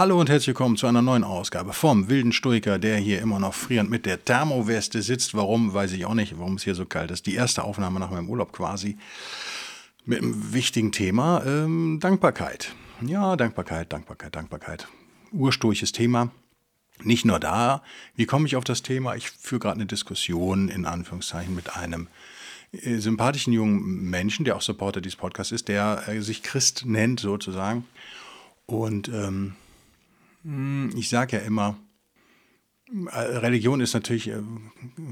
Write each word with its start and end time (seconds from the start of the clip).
Hallo 0.00 0.18
und 0.18 0.30
herzlich 0.30 0.46
willkommen 0.46 0.78
zu 0.78 0.86
einer 0.86 1.02
neuen 1.02 1.24
Ausgabe 1.24 1.74
vom 1.74 2.08
Wilden 2.08 2.32
Stoiker, 2.32 2.78
der 2.78 2.96
hier 2.96 3.20
immer 3.20 3.38
noch 3.38 3.52
frierend 3.52 3.90
mit 3.90 4.06
der 4.06 4.24
Thermoweste 4.24 5.02
sitzt. 5.02 5.34
Warum, 5.34 5.74
weiß 5.74 5.92
ich 5.92 6.06
auch 6.06 6.14
nicht, 6.14 6.38
warum 6.38 6.54
es 6.54 6.64
hier 6.64 6.74
so 6.74 6.86
kalt 6.86 7.10
ist. 7.10 7.26
Die 7.26 7.34
erste 7.34 7.64
Aufnahme 7.64 8.00
nach 8.00 8.10
meinem 8.10 8.30
Urlaub 8.30 8.50
quasi 8.50 8.96
mit 10.06 10.22
einem 10.22 10.54
wichtigen 10.54 10.90
Thema, 10.90 11.44
ähm, 11.44 11.98
Dankbarkeit. 12.00 12.74
Ja, 13.02 13.36
Dankbarkeit, 13.36 13.92
Dankbarkeit, 13.92 14.34
Dankbarkeit. 14.34 14.88
Ursturches 15.32 15.92
Thema. 15.92 16.30
Nicht 17.02 17.26
nur 17.26 17.38
da, 17.38 17.82
wie 18.16 18.24
komme 18.24 18.46
ich 18.46 18.56
auf 18.56 18.64
das 18.64 18.80
Thema? 18.80 19.16
Ich 19.16 19.30
führe 19.30 19.58
gerade 19.58 19.74
eine 19.74 19.86
Diskussion 19.86 20.70
in 20.70 20.86
Anführungszeichen 20.86 21.54
mit 21.54 21.76
einem 21.76 22.08
äh, 22.72 22.96
sympathischen 22.96 23.52
jungen 23.52 24.08
Menschen, 24.08 24.46
der 24.46 24.56
auch 24.56 24.62
Supporter 24.62 25.02
dieses 25.02 25.16
Podcasts 25.16 25.52
ist, 25.52 25.68
der 25.68 26.04
äh, 26.08 26.22
sich 26.22 26.42
Christ 26.42 26.86
nennt 26.86 27.20
sozusagen. 27.20 27.84
Und 28.64 29.08
ähm, 29.08 29.14
hm, 29.14 29.56
ich 30.42 31.08
sage 31.08 31.36
ja 31.36 31.42
immer, 31.42 31.76
äh, 33.12 33.18
Religion 33.18 33.80
ist 33.80 33.94
natürlich 33.94 34.28
äh, 34.28 34.42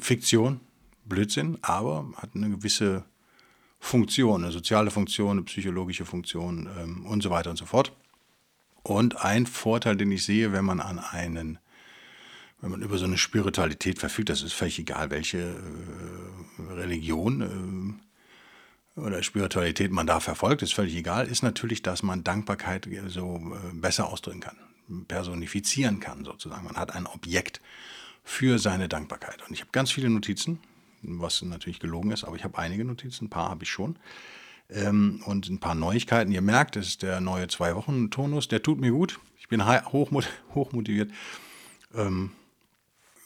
Fiktion, 0.00 0.60
Blödsinn, 1.04 1.58
aber 1.62 2.10
hat 2.16 2.30
eine 2.34 2.50
gewisse 2.50 3.04
Funktion, 3.78 4.42
eine 4.42 4.52
soziale 4.52 4.90
Funktion, 4.90 5.32
eine 5.32 5.42
psychologische 5.42 6.04
Funktion 6.04 6.68
ähm, 6.78 7.06
und 7.06 7.22
so 7.22 7.30
weiter 7.30 7.50
und 7.50 7.56
so 7.56 7.66
fort. 7.66 7.92
Und 8.82 9.22
ein 9.22 9.46
Vorteil, 9.46 9.96
den 9.96 10.10
ich 10.12 10.24
sehe, 10.24 10.52
wenn 10.52 10.64
man 10.64 10.80
an 10.80 10.98
einen, 10.98 11.58
wenn 12.60 12.70
man 12.70 12.82
über 12.82 12.96
so 12.96 13.04
eine 13.04 13.18
Spiritualität 13.18 13.98
verfügt, 13.98 14.30
das 14.30 14.42
ist 14.42 14.54
völlig 14.54 14.78
egal, 14.78 15.10
welche 15.10 15.38
äh, 15.38 16.72
Religion 16.72 18.00
oder 18.96 19.22
Spiritualität 19.22 19.92
man 19.92 20.08
da 20.08 20.18
verfolgt, 20.18 20.62
ist 20.62 20.74
völlig 20.74 20.96
egal, 20.96 21.28
ist 21.28 21.42
natürlich, 21.42 21.82
dass 21.82 22.02
man 22.02 22.24
Dankbarkeit 22.24 22.88
so 23.06 23.40
besser 23.74 24.08
ausdrücken 24.08 24.40
kann 24.40 24.56
personifizieren 25.06 26.00
kann, 26.00 26.24
sozusagen. 26.24 26.64
Man 26.64 26.76
hat 26.76 26.94
ein 26.94 27.06
Objekt 27.06 27.60
für 28.24 28.58
seine 28.58 28.88
Dankbarkeit. 28.88 29.42
Und 29.46 29.54
ich 29.54 29.60
habe 29.60 29.70
ganz 29.72 29.90
viele 29.90 30.10
Notizen, 30.10 30.60
was 31.02 31.42
natürlich 31.42 31.80
gelogen 31.80 32.10
ist, 32.10 32.24
aber 32.24 32.36
ich 32.36 32.44
habe 32.44 32.58
einige 32.58 32.84
Notizen, 32.84 33.26
ein 33.26 33.30
paar 33.30 33.50
habe 33.50 33.64
ich 33.64 33.70
schon. 33.70 33.96
Ähm, 34.70 35.22
und 35.24 35.48
ein 35.48 35.60
paar 35.60 35.74
Neuigkeiten. 35.74 36.30
Ihr 36.30 36.42
merkt, 36.42 36.76
das 36.76 36.88
ist 36.88 37.02
der 37.02 37.20
neue 37.20 37.48
Zwei-Wochen-Tonus, 37.48 38.48
der 38.48 38.62
tut 38.62 38.80
mir 38.80 38.90
gut. 38.90 39.18
Ich 39.38 39.48
bin 39.48 39.66
hochmot 39.66 40.28
hochmotiviert. 40.54 41.10
Ähm, 41.94 42.32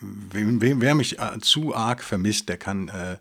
wer, 0.01 0.81
wer, 0.81 0.95
mich 0.95 1.19
äh, 1.19 1.39
zu 1.41 1.75
arg 1.75 2.05
vermisst, 2.05 2.49
der 2.49 2.59
kann 2.59 2.89
äh, 2.89 3.19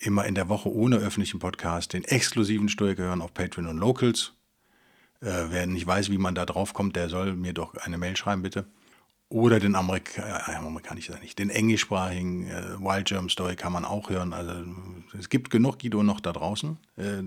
immer 0.00 0.24
in 0.24 0.34
der 0.34 0.48
Woche 0.48 0.72
ohne 0.72 0.96
öffentlichen 0.96 1.38
Podcast 1.38 1.92
den 1.92 2.04
exklusiven 2.04 2.68
Stoiker 2.68 3.02
hören 3.02 3.20
auf 3.20 3.34
Patreon 3.34 3.66
und 3.66 3.78
Locals. 3.78 4.32
Äh, 5.22 5.50
wer 5.50 5.66
nicht 5.66 5.86
weiß, 5.86 6.10
wie 6.10 6.18
man 6.18 6.34
da 6.34 6.44
drauf 6.44 6.74
kommt, 6.74 6.96
der 6.96 7.08
soll 7.08 7.34
mir 7.34 7.52
doch 7.52 7.74
eine 7.76 7.96
Mail 7.96 8.16
schreiben, 8.16 8.42
bitte. 8.42 8.66
Oder 9.28 9.60
den 9.60 9.76
Amerika 9.76 10.22
äh, 10.22 10.56
amerikanischen, 10.56 11.18
nicht, 11.20 11.38
den 11.38 11.48
englischsprachigen 11.48 12.48
äh, 12.48 12.78
Wild 12.80 13.06
Germ 13.06 13.30
Story 13.30 13.56
kann 13.56 13.72
man 13.72 13.84
auch 13.84 14.10
hören. 14.10 14.32
Also 14.32 14.52
es 15.18 15.28
gibt 15.28 15.50
genug 15.50 15.78
Guido 15.78 16.02
noch 16.02 16.20
da 16.20 16.32
draußen, 16.32 16.76
äh, 16.96 17.22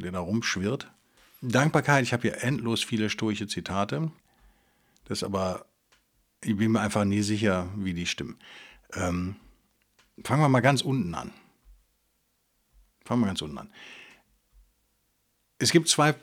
der 0.00 0.12
da 0.12 0.20
rumschwirrt. 0.20 0.90
Dankbarkeit, 1.42 2.04
ich 2.04 2.12
habe 2.12 2.22
hier 2.22 2.42
endlos 2.42 2.84
viele 2.84 3.10
stoische 3.10 3.48
Zitate. 3.48 4.12
Das 5.06 5.24
aber, 5.24 5.66
ich 6.42 6.56
bin 6.56 6.72
mir 6.72 6.80
einfach 6.80 7.04
nie 7.04 7.22
sicher, 7.22 7.68
wie 7.76 7.94
die 7.94 8.06
stimmen. 8.06 8.38
Ähm, 8.94 9.36
fangen 10.24 10.42
wir 10.42 10.48
mal 10.48 10.60
ganz 10.60 10.82
unten 10.82 11.14
an. 11.14 11.32
Fangen 13.04 13.22
wir 13.22 13.26
ganz 13.26 13.42
unten 13.42 13.58
an. 13.58 13.70
Es 15.58 15.72
gibt 15.72 15.88
zwei 15.88 16.14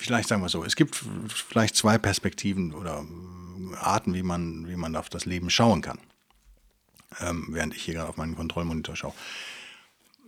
vielleicht 0.00 0.28
sagen 0.28 0.42
wir 0.42 0.48
so, 0.48 0.64
es 0.64 0.76
gibt 0.76 1.04
vielleicht 1.28 1.76
zwei 1.76 1.98
Perspektiven 1.98 2.72
oder 2.72 3.04
Arten, 3.78 4.14
wie 4.14 4.22
man, 4.22 4.68
wie 4.68 4.76
man 4.76 4.96
auf 4.96 5.08
das 5.08 5.26
Leben 5.26 5.50
schauen 5.50 5.82
kann. 5.82 5.98
Ähm, 7.20 7.48
während 7.50 7.74
ich 7.74 7.82
hier 7.82 7.94
gerade 7.94 8.08
auf 8.08 8.16
meinen 8.16 8.36
Kontrollmonitor 8.36 8.96
schaue. 8.96 9.14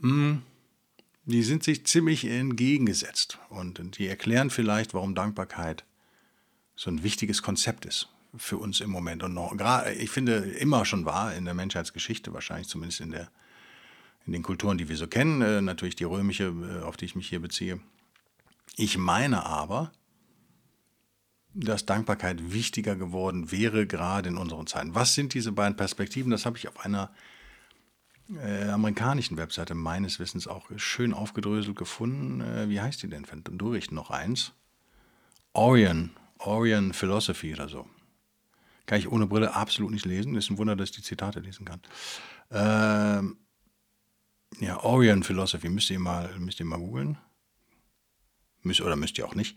Hm, 0.00 0.42
die 1.24 1.42
sind 1.42 1.62
sich 1.62 1.86
ziemlich 1.86 2.24
entgegengesetzt 2.24 3.38
und 3.48 3.98
die 3.98 4.08
erklären 4.08 4.50
vielleicht, 4.50 4.92
warum 4.92 5.14
Dankbarkeit 5.14 5.84
so 6.74 6.90
ein 6.90 7.04
wichtiges 7.04 7.42
Konzept 7.42 7.84
ist 7.84 8.08
für 8.36 8.56
uns 8.56 8.80
im 8.80 8.90
Moment 8.90 9.22
und 9.22 9.34
noch 9.34 9.54
ich 9.98 10.10
finde 10.10 10.36
immer 10.36 10.84
schon 10.84 11.04
war 11.04 11.34
in 11.34 11.44
der 11.44 11.54
Menschheitsgeschichte 11.54 12.32
wahrscheinlich 12.32 12.66
zumindest 12.66 13.00
in 13.00 13.10
der 13.10 13.30
in 14.26 14.32
den 14.32 14.42
Kulturen, 14.42 14.78
die 14.78 14.88
wir 14.88 14.96
so 14.96 15.06
kennen, 15.06 15.42
äh, 15.42 15.60
natürlich 15.60 15.96
die 15.96 16.04
römische, 16.04 16.44
äh, 16.44 16.82
auf 16.82 16.96
die 16.96 17.06
ich 17.06 17.16
mich 17.16 17.28
hier 17.28 17.40
beziehe, 17.40 17.80
ich 18.76 18.98
meine 18.98 19.44
aber, 19.44 19.92
dass 21.54 21.84
Dankbarkeit 21.84 22.52
wichtiger 22.52 22.96
geworden 22.96 23.50
wäre, 23.50 23.86
gerade 23.86 24.28
in 24.28 24.36
unseren 24.36 24.66
Zeiten. 24.66 24.94
Was 24.94 25.14
sind 25.14 25.34
diese 25.34 25.52
beiden 25.52 25.76
Perspektiven? 25.76 26.30
Das 26.30 26.46
habe 26.46 26.56
ich 26.56 26.68
auf 26.68 26.84
einer 26.84 27.10
äh, 28.30 28.68
amerikanischen 28.68 29.36
Webseite 29.36 29.74
meines 29.74 30.18
Wissens 30.18 30.46
auch 30.46 30.70
schön 30.76 31.12
aufgedröselt 31.12 31.76
gefunden. 31.76 32.40
Äh, 32.40 32.68
wie 32.68 32.80
heißt 32.80 33.02
die 33.02 33.08
denn? 33.08 33.26
Du 33.52 33.70
richten 33.70 33.94
noch 33.94 34.10
eins. 34.10 34.52
Orion, 35.52 36.10
Orion 36.38 36.94
Philosophy 36.94 37.52
oder 37.52 37.68
so. 37.68 37.86
Kann 38.86 38.98
ich 38.98 39.10
ohne 39.10 39.26
Brille 39.26 39.54
absolut 39.54 39.92
nicht 39.92 40.06
lesen. 40.06 40.34
Ist 40.34 40.50
ein 40.50 40.58
Wunder, 40.58 40.76
dass 40.76 40.90
ich 40.90 40.96
die 40.96 41.02
Zitate 41.02 41.40
lesen 41.40 41.66
kann. 41.66 41.80
Ähm, 42.50 43.36
ja, 44.60 44.82
Orion 44.82 45.22
Philosophy, 45.22 45.68
müsst 45.68 45.90
ihr 45.90 46.00
mal, 46.00 46.34
müsst 46.38 46.60
ihr 46.60 46.66
mal 46.66 46.78
googeln. 46.78 47.18
Müsst, 48.62 48.80
oder 48.80 48.96
müsst 48.96 49.18
ihr 49.18 49.26
auch 49.26 49.34
nicht. 49.34 49.56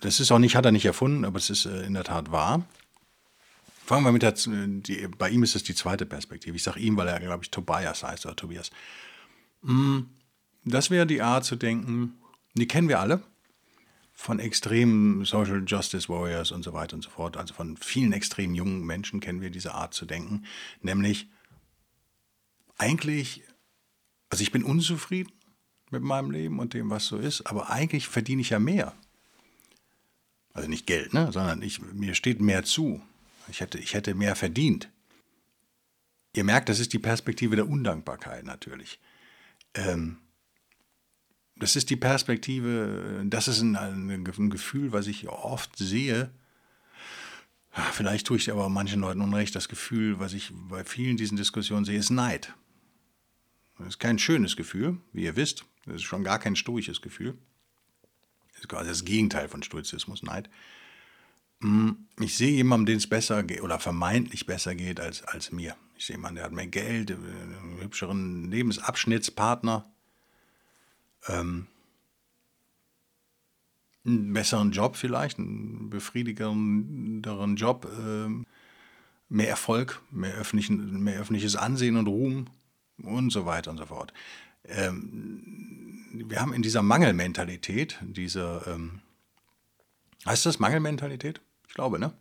Das 0.00 0.20
ist 0.20 0.30
auch 0.30 0.38
nicht, 0.38 0.56
hat 0.56 0.64
er 0.64 0.72
nicht 0.72 0.84
erfunden, 0.84 1.24
aber 1.24 1.38
es 1.38 1.50
ist 1.50 1.66
äh, 1.66 1.84
in 1.84 1.94
der 1.94 2.04
Tat 2.04 2.30
wahr. 2.30 2.66
Fangen 3.86 4.04
wir 4.04 4.12
mit 4.12 4.22
der, 4.22 4.34
die, 4.36 5.06
bei 5.16 5.30
ihm 5.30 5.42
ist 5.42 5.54
es 5.54 5.62
die 5.62 5.74
zweite 5.74 6.06
Perspektive. 6.06 6.56
Ich 6.56 6.62
sage 6.62 6.80
ihm, 6.80 6.96
weil 6.96 7.06
er, 7.08 7.20
glaube 7.20 7.44
ich, 7.44 7.50
Tobias 7.50 8.02
heißt 8.02 8.26
oder 8.26 8.34
Tobias. 8.34 8.70
Mm, 9.62 10.00
das 10.64 10.90
wäre 10.90 11.06
die 11.06 11.22
Art 11.22 11.44
zu 11.44 11.56
denken, 11.56 12.14
die 12.54 12.66
kennen 12.66 12.88
wir 12.88 12.98
alle, 12.98 13.22
von 14.12 14.40
extremen 14.40 15.24
Social 15.24 15.62
Justice 15.64 16.08
Warriors 16.08 16.50
und 16.50 16.64
so 16.64 16.72
weiter 16.72 16.96
und 16.96 17.02
so 17.02 17.10
fort. 17.10 17.36
Also 17.36 17.54
von 17.54 17.76
vielen 17.76 18.12
extrem 18.12 18.54
jungen 18.54 18.84
Menschen 18.84 19.20
kennen 19.20 19.42
wir 19.42 19.50
diese 19.50 19.74
Art 19.74 19.94
zu 19.94 20.06
denken. 20.06 20.46
Nämlich, 20.80 21.28
eigentlich, 22.78 23.44
also 24.30 24.42
ich 24.42 24.52
bin 24.52 24.64
unzufrieden, 24.64 25.30
mit 25.96 26.04
meinem 26.04 26.30
Leben 26.30 26.58
und 26.58 26.74
dem, 26.74 26.90
was 26.90 27.06
so 27.06 27.16
ist, 27.18 27.42
aber 27.42 27.70
eigentlich 27.70 28.08
verdiene 28.08 28.42
ich 28.42 28.50
ja 28.50 28.58
mehr. 28.58 28.94
Also 30.52 30.68
nicht 30.68 30.86
Geld, 30.86 31.12
ne? 31.12 31.30
sondern 31.32 31.62
ich, 31.62 31.80
mir 31.80 32.14
steht 32.14 32.40
mehr 32.40 32.62
zu. 32.64 33.02
Ich 33.48 33.60
hätte, 33.60 33.78
ich 33.78 33.94
hätte 33.94 34.14
mehr 34.14 34.36
verdient. 34.36 34.88
Ihr 36.34 36.44
merkt, 36.44 36.68
das 36.68 36.80
ist 36.80 36.92
die 36.92 36.98
Perspektive 36.98 37.56
der 37.56 37.68
Undankbarkeit 37.68 38.44
natürlich. 38.44 38.98
Ähm, 39.74 40.18
das 41.56 41.76
ist 41.76 41.88
die 41.88 41.96
Perspektive, 41.96 43.24
das 43.26 43.48
ist 43.48 43.62
ein, 43.62 43.76
ein, 43.76 44.50
Gefühl, 44.50 44.92
was 44.92 45.06
ich 45.06 45.28
oft 45.28 45.76
sehe. 45.76 46.30
Vielleicht 47.92 48.26
tue 48.26 48.36
ich 48.36 48.50
aber 48.50 48.68
manchen 48.68 49.00
Leuten 49.00 49.22
unrecht. 49.22 49.54
Das 49.54 49.68
Gefühl, 49.68 50.18
was 50.18 50.34
ich 50.34 50.52
bei 50.54 50.84
vielen 50.84 51.16
diesen 51.16 51.36
Diskussionen 51.36 51.84
sehe, 51.84 51.98
ist 51.98 52.10
Neid. 52.10 52.54
Das 53.78 53.88
ist 53.88 53.98
kein 53.98 54.18
schönes 54.18 54.56
Gefühl, 54.56 54.98
wie 55.12 55.24
ihr 55.24 55.36
wisst. 55.36 55.64
Das 55.86 55.96
ist 55.96 56.02
schon 56.02 56.24
gar 56.24 56.38
kein 56.38 56.56
stoisches 56.56 57.00
Gefühl. 57.00 57.38
Das 58.52 58.62
ist 58.62 58.68
quasi 58.68 58.88
das 58.88 59.04
Gegenteil 59.04 59.48
von 59.48 59.62
Stoizismus, 59.62 60.22
Neid. 60.22 60.50
Hm, 61.60 62.06
ich 62.20 62.36
sehe 62.36 62.52
jemanden, 62.52 62.86
dem 62.86 62.98
es 62.98 63.08
besser 63.08 63.42
geht 63.42 63.62
oder 63.62 63.78
vermeintlich 63.78 64.46
besser 64.46 64.74
geht 64.74 65.00
als, 65.00 65.22
als 65.22 65.52
mir. 65.52 65.76
Ich 65.96 66.06
sehe 66.06 66.16
jemanden, 66.16 66.36
der 66.36 66.44
hat 66.44 66.52
mehr 66.52 66.66
Geld, 66.66 67.10
einen 67.10 67.78
hübscheren 67.80 68.50
Lebensabschnittspartner, 68.50 69.90
ähm, 71.28 71.66
einen 74.04 74.32
besseren 74.32 74.70
Job 74.72 74.96
vielleicht, 74.96 75.38
einen 75.38 75.90
befriedigenderen 75.90 77.56
Job, 77.56 77.90
ähm, 77.98 78.46
mehr 79.28 79.48
Erfolg, 79.48 80.00
mehr, 80.10 80.34
öffentlichen, 80.34 81.02
mehr 81.02 81.20
öffentliches 81.20 81.56
Ansehen 81.56 81.96
und 81.96 82.06
Ruhm 82.06 82.46
und 83.02 83.30
so 83.30 83.46
weiter 83.46 83.70
und 83.70 83.78
so 83.78 83.86
fort. 83.86 84.12
Ähm, 84.68 86.04
wir 86.12 86.40
haben 86.40 86.52
in 86.52 86.62
dieser 86.62 86.82
Mangelmentalität, 86.82 87.98
dieser, 88.02 88.66
ähm, 88.66 89.00
Heißt 90.26 90.44
das 90.44 90.58
Mangelmentalität? 90.58 91.40
Ich 91.68 91.74
glaube, 91.74 92.00
ne? 92.00 92.12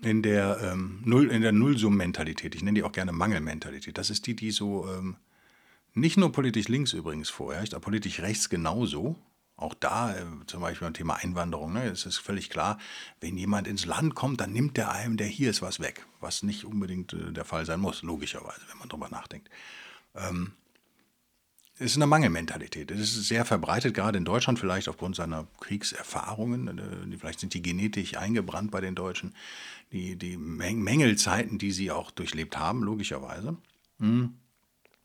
In 0.00 0.22
der, 0.22 0.58
ähm, 0.62 1.02
Null, 1.04 1.30
in 1.30 1.42
der 1.42 1.52
Nullsummentalität, 1.52 2.54
ich 2.54 2.62
nenne 2.62 2.78
die 2.78 2.84
auch 2.84 2.92
gerne 2.92 3.12
Mangelmentalität, 3.12 3.98
das 3.98 4.10
ist 4.10 4.26
die, 4.26 4.34
die 4.34 4.50
so 4.50 4.88
ähm, 4.88 5.16
nicht 5.92 6.16
nur 6.16 6.32
politisch 6.32 6.68
links 6.68 6.92
übrigens 6.92 7.28
vorherrscht, 7.28 7.74
aber 7.74 7.82
politisch 7.82 8.20
rechts 8.20 8.48
genauso. 8.48 9.16
Auch 9.56 9.74
da, 9.74 10.16
äh, 10.16 10.24
zum 10.46 10.60
Beispiel 10.60 10.86
beim 10.86 10.94
Thema 10.94 11.16
Einwanderung, 11.16 11.72
ne, 11.72 11.86
es 11.86 12.06
ist 12.06 12.18
völlig 12.18 12.48
klar, 12.48 12.78
wenn 13.20 13.36
jemand 13.36 13.66
ins 13.66 13.84
Land 13.86 14.14
kommt, 14.14 14.40
dann 14.40 14.52
nimmt 14.52 14.76
der 14.76 14.92
einem, 14.92 15.16
der 15.16 15.26
hier 15.26 15.50
ist, 15.50 15.60
was 15.62 15.80
weg. 15.80 16.06
Was 16.20 16.44
nicht 16.44 16.64
unbedingt 16.64 17.12
äh, 17.12 17.32
der 17.32 17.44
Fall 17.44 17.66
sein 17.66 17.80
muss, 17.80 18.02
logischerweise, 18.02 18.62
wenn 18.70 18.78
man 18.78 18.88
drüber 18.88 19.08
nachdenkt. 19.10 19.50
Ähm, 20.14 20.52
ist 21.78 21.96
eine 21.96 22.06
Mangelmentalität. 22.06 22.90
Es 22.90 23.00
ist 23.00 23.28
sehr 23.28 23.44
verbreitet, 23.44 23.94
gerade 23.94 24.18
in 24.18 24.24
Deutschland, 24.24 24.58
vielleicht 24.58 24.88
aufgrund 24.88 25.16
seiner 25.16 25.46
Kriegserfahrungen. 25.60 26.78
Äh, 26.78 27.16
vielleicht 27.18 27.40
sind 27.40 27.54
die 27.54 27.62
genetisch 27.62 28.16
eingebrannt 28.16 28.70
bei 28.70 28.80
den 28.80 28.94
Deutschen. 28.94 29.34
Die, 29.92 30.16
die 30.16 30.36
Mängelzeiten, 30.36 31.58
die 31.58 31.72
sie 31.72 31.90
auch 31.90 32.10
durchlebt 32.10 32.58
haben, 32.58 32.82
logischerweise. 32.82 33.56
Hm. 34.00 34.34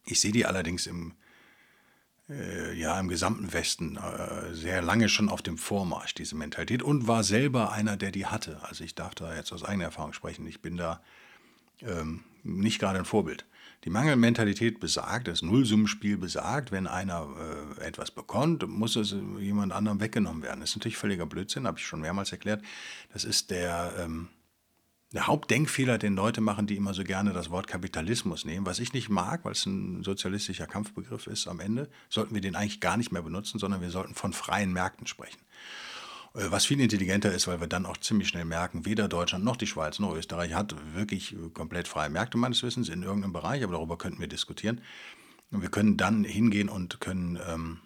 Ich 0.06 0.20
sehe 0.20 0.32
die 0.32 0.46
allerdings 0.46 0.88
im, 0.88 1.14
äh, 2.30 2.74
ja, 2.78 3.00
im 3.00 3.08
gesamten 3.08 3.54
Westen 3.54 3.98
äh, 3.98 4.54
sehr 4.54 4.82
lange 4.82 5.10
schon 5.10 5.30
auf 5.30 5.42
dem 5.42 5.58
Vormarsch, 5.58 6.14
diese 6.16 6.36
Mentalität, 6.36 6.84
und 6.84 7.08
war 7.08 7.24
selber 7.24 7.72
einer, 7.72 7.98
der 7.98 8.12
die 8.12 8.26
hatte. 8.26 8.60
Also 8.64 8.84
ich 8.84 8.96
darf 8.96 9.16
da 9.16 9.36
jetzt 9.36 9.54
aus 9.54 9.64
eigener 9.64 9.86
Erfahrung 9.86 10.14
sprechen. 10.14 10.46
Ich 10.48 10.62
bin 10.62 10.76
da 10.76 11.02
ähm, 11.82 12.24
nicht 12.44 12.80
gerade 12.80 13.00
ein 13.00 13.06
Vorbild. 13.06 13.46
Die 13.84 13.90
Mangelmentalität 13.90 14.80
besagt, 14.80 15.28
das 15.28 15.42
Nullsummenspiel 15.42 16.18
besagt, 16.18 16.72
wenn 16.72 16.88
einer 16.88 17.28
äh, 17.80 17.86
etwas 17.86 18.12
bekommt, 18.12 18.66
muss 18.68 18.96
es 18.96 19.14
jemand 19.40 19.74
anderem 19.74 20.00
weggenommen 20.00 20.42
werden. 20.42 20.62
Das 20.62 20.70
ist 20.70 20.78
natürlich 20.78 20.98
völliger 20.98 21.26
Blödsinn, 21.26 21.68
habe 21.68 21.80
ich 21.80 21.86
schon 21.86 22.00
mehrmals 22.00 22.32
erklärt. 22.32 22.64
Das 23.12 23.26
ist 23.26 23.52
der, 23.52 23.94
ähm, 24.00 24.30
der 25.12 25.28
Hauptdenkfehler, 25.28 25.98
den 25.98 26.16
Leute 26.16 26.40
machen, 26.40 26.66
die 26.66 26.78
immer 26.78 26.94
so 26.94 27.04
gerne 27.04 27.34
das 27.34 27.50
Wort 27.50 27.68
Kapitalismus 27.68 28.46
nehmen. 28.46 28.66
Was 28.66 28.80
ich 28.80 28.94
nicht 28.94 29.10
mag, 29.10 29.44
weil 29.44 29.52
es 29.52 29.66
ein 29.66 30.02
sozialistischer 30.04 30.66
Kampfbegriff 30.66 31.28
ist 31.28 31.48
am 31.48 31.60
Ende, 31.60 31.90
sollten 32.08 32.34
wir 32.34 32.42
den 32.42 32.56
eigentlich 32.56 32.80
gar 32.80 32.96
nicht 32.96 33.12
mehr 33.12 33.22
benutzen, 33.22 33.60
sondern 33.60 33.82
wir 33.82 33.90
sollten 33.90 34.16
von 34.16 34.32
freien 34.32 34.72
Märkten 34.72 35.08
sprechen. 35.08 35.42
Äh, 36.34 36.52
was 36.52 36.66
viel 36.66 36.80
intelligenter 36.80 37.32
ist, 37.32 37.48
weil 37.48 37.60
wir 37.60 37.68
dann 37.68 37.86
auch 37.86 37.98
ziemlich 37.98 38.28
schnell 38.28 38.46
merken, 38.46 38.86
weder 38.86 39.08
Deutschland 39.08 39.44
noch 39.44 39.56
die 39.56 39.68
Schweiz 39.68 40.00
noch 40.00 40.16
Österreich 40.16 40.54
hat 40.54 40.76
wirklich 40.94 41.34
äh, 41.34 41.50
komplett 41.54 41.88
freie 41.88 42.10
Märkte 42.10 42.38
meines 42.38 42.64
Wissens 42.64 42.90
in 42.90 43.04
irgendeinem 43.04 43.34
Bereich, 43.34 43.64
aber 43.64 43.74
darüber 43.74 43.98
könnten 43.98 44.20
wir 44.20 44.28
diskutieren. 44.28 44.82
Und 45.52 45.62
wir 45.62 45.70
können 45.70 45.98
dann 45.98 46.24
hingehen 46.24 46.68
und 46.68 47.00
können 47.00 47.40
ähm, 47.48 47.80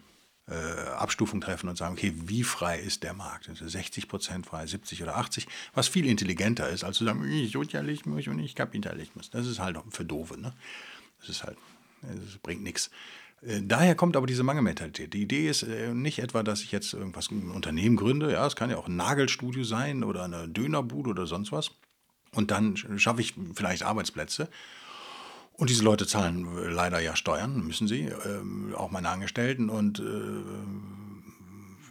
äh, 0.47 0.53
Abstufung 0.53 1.41
treffen 1.41 1.67
und 1.67 1.77
sagen, 1.77 1.93
okay, 1.93 2.13
wie 2.15 2.43
frei 2.43 2.79
ist 2.79 3.03
der 3.03 3.13
Markt? 3.13 3.49
Also 3.49 3.67
60 3.67 4.07
Prozent 4.07 4.45
frei, 4.45 4.65
70 4.65 5.03
oder 5.03 5.17
80, 5.17 5.47
was 5.73 5.89
viel 5.89 6.05
intelligenter 6.05 6.69
ist, 6.69 6.85
als 6.85 6.97
zu 6.97 7.03
sagen, 7.03 7.29
ich 7.29 7.51
Sozialismus 7.51 8.27
und 8.27 8.39
ich 8.39 8.55
Kapitalismus. 8.55 9.29
Das 9.29 9.45
ist 9.45 9.59
halt 9.59 9.77
für 9.89 10.05
Doofe. 10.05 10.39
Ne? 10.39 10.53
Das 11.19 11.27
ist 11.27 11.43
halt, 11.43 11.57
das 12.01 12.37
bringt 12.37 12.63
nichts. 12.63 12.89
Äh, 13.41 13.61
daher 13.63 13.95
kommt 13.95 14.15
aber 14.15 14.27
diese 14.27 14.43
Mangelmentalität. 14.43 15.13
Die 15.13 15.21
Idee 15.21 15.49
ist 15.49 15.63
äh, 15.63 15.93
nicht 15.93 16.19
etwa, 16.19 16.43
dass 16.43 16.61
ich 16.61 16.71
jetzt 16.71 16.93
irgendwas 16.93 17.31
ein 17.31 17.51
Unternehmen 17.51 17.95
gründe. 17.95 18.31
Ja, 18.31 18.45
es 18.45 18.55
kann 18.55 18.69
ja 18.69 18.77
auch 18.77 18.87
ein 18.87 18.95
Nagelstudio 18.95 19.63
sein 19.63 20.03
oder 20.03 20.23
eine 20.23 20.47
Dönerbude 20.47 21.09
oder 21.11 21.27
sonst 21.27 21.51
was. 21.51 21.71
Und 22.31 22.51
dann 22.51 22.75
schaffe 22.97 23.21
ich 23.21 23.33
vielleicht 23.53 23.83
Arbeitsplätze. 23.83 24.49
Und 25.53 25.69
diese 25.69 25.83
Leute 25.83 26.05
zahlen 26.05 26.45
äh, 26.57 26.67
leider 26.67 26.99
ja 26.99 27.15
Steuern, 27.15 27.65
müssen 27.65 27.87
sie, 27.87 28.05
ähm, 28.05 28.73
auch 28.75 28.91
meine 28.91 29.09
Angestellten. 29.09 29.69
Und 29.69 30.01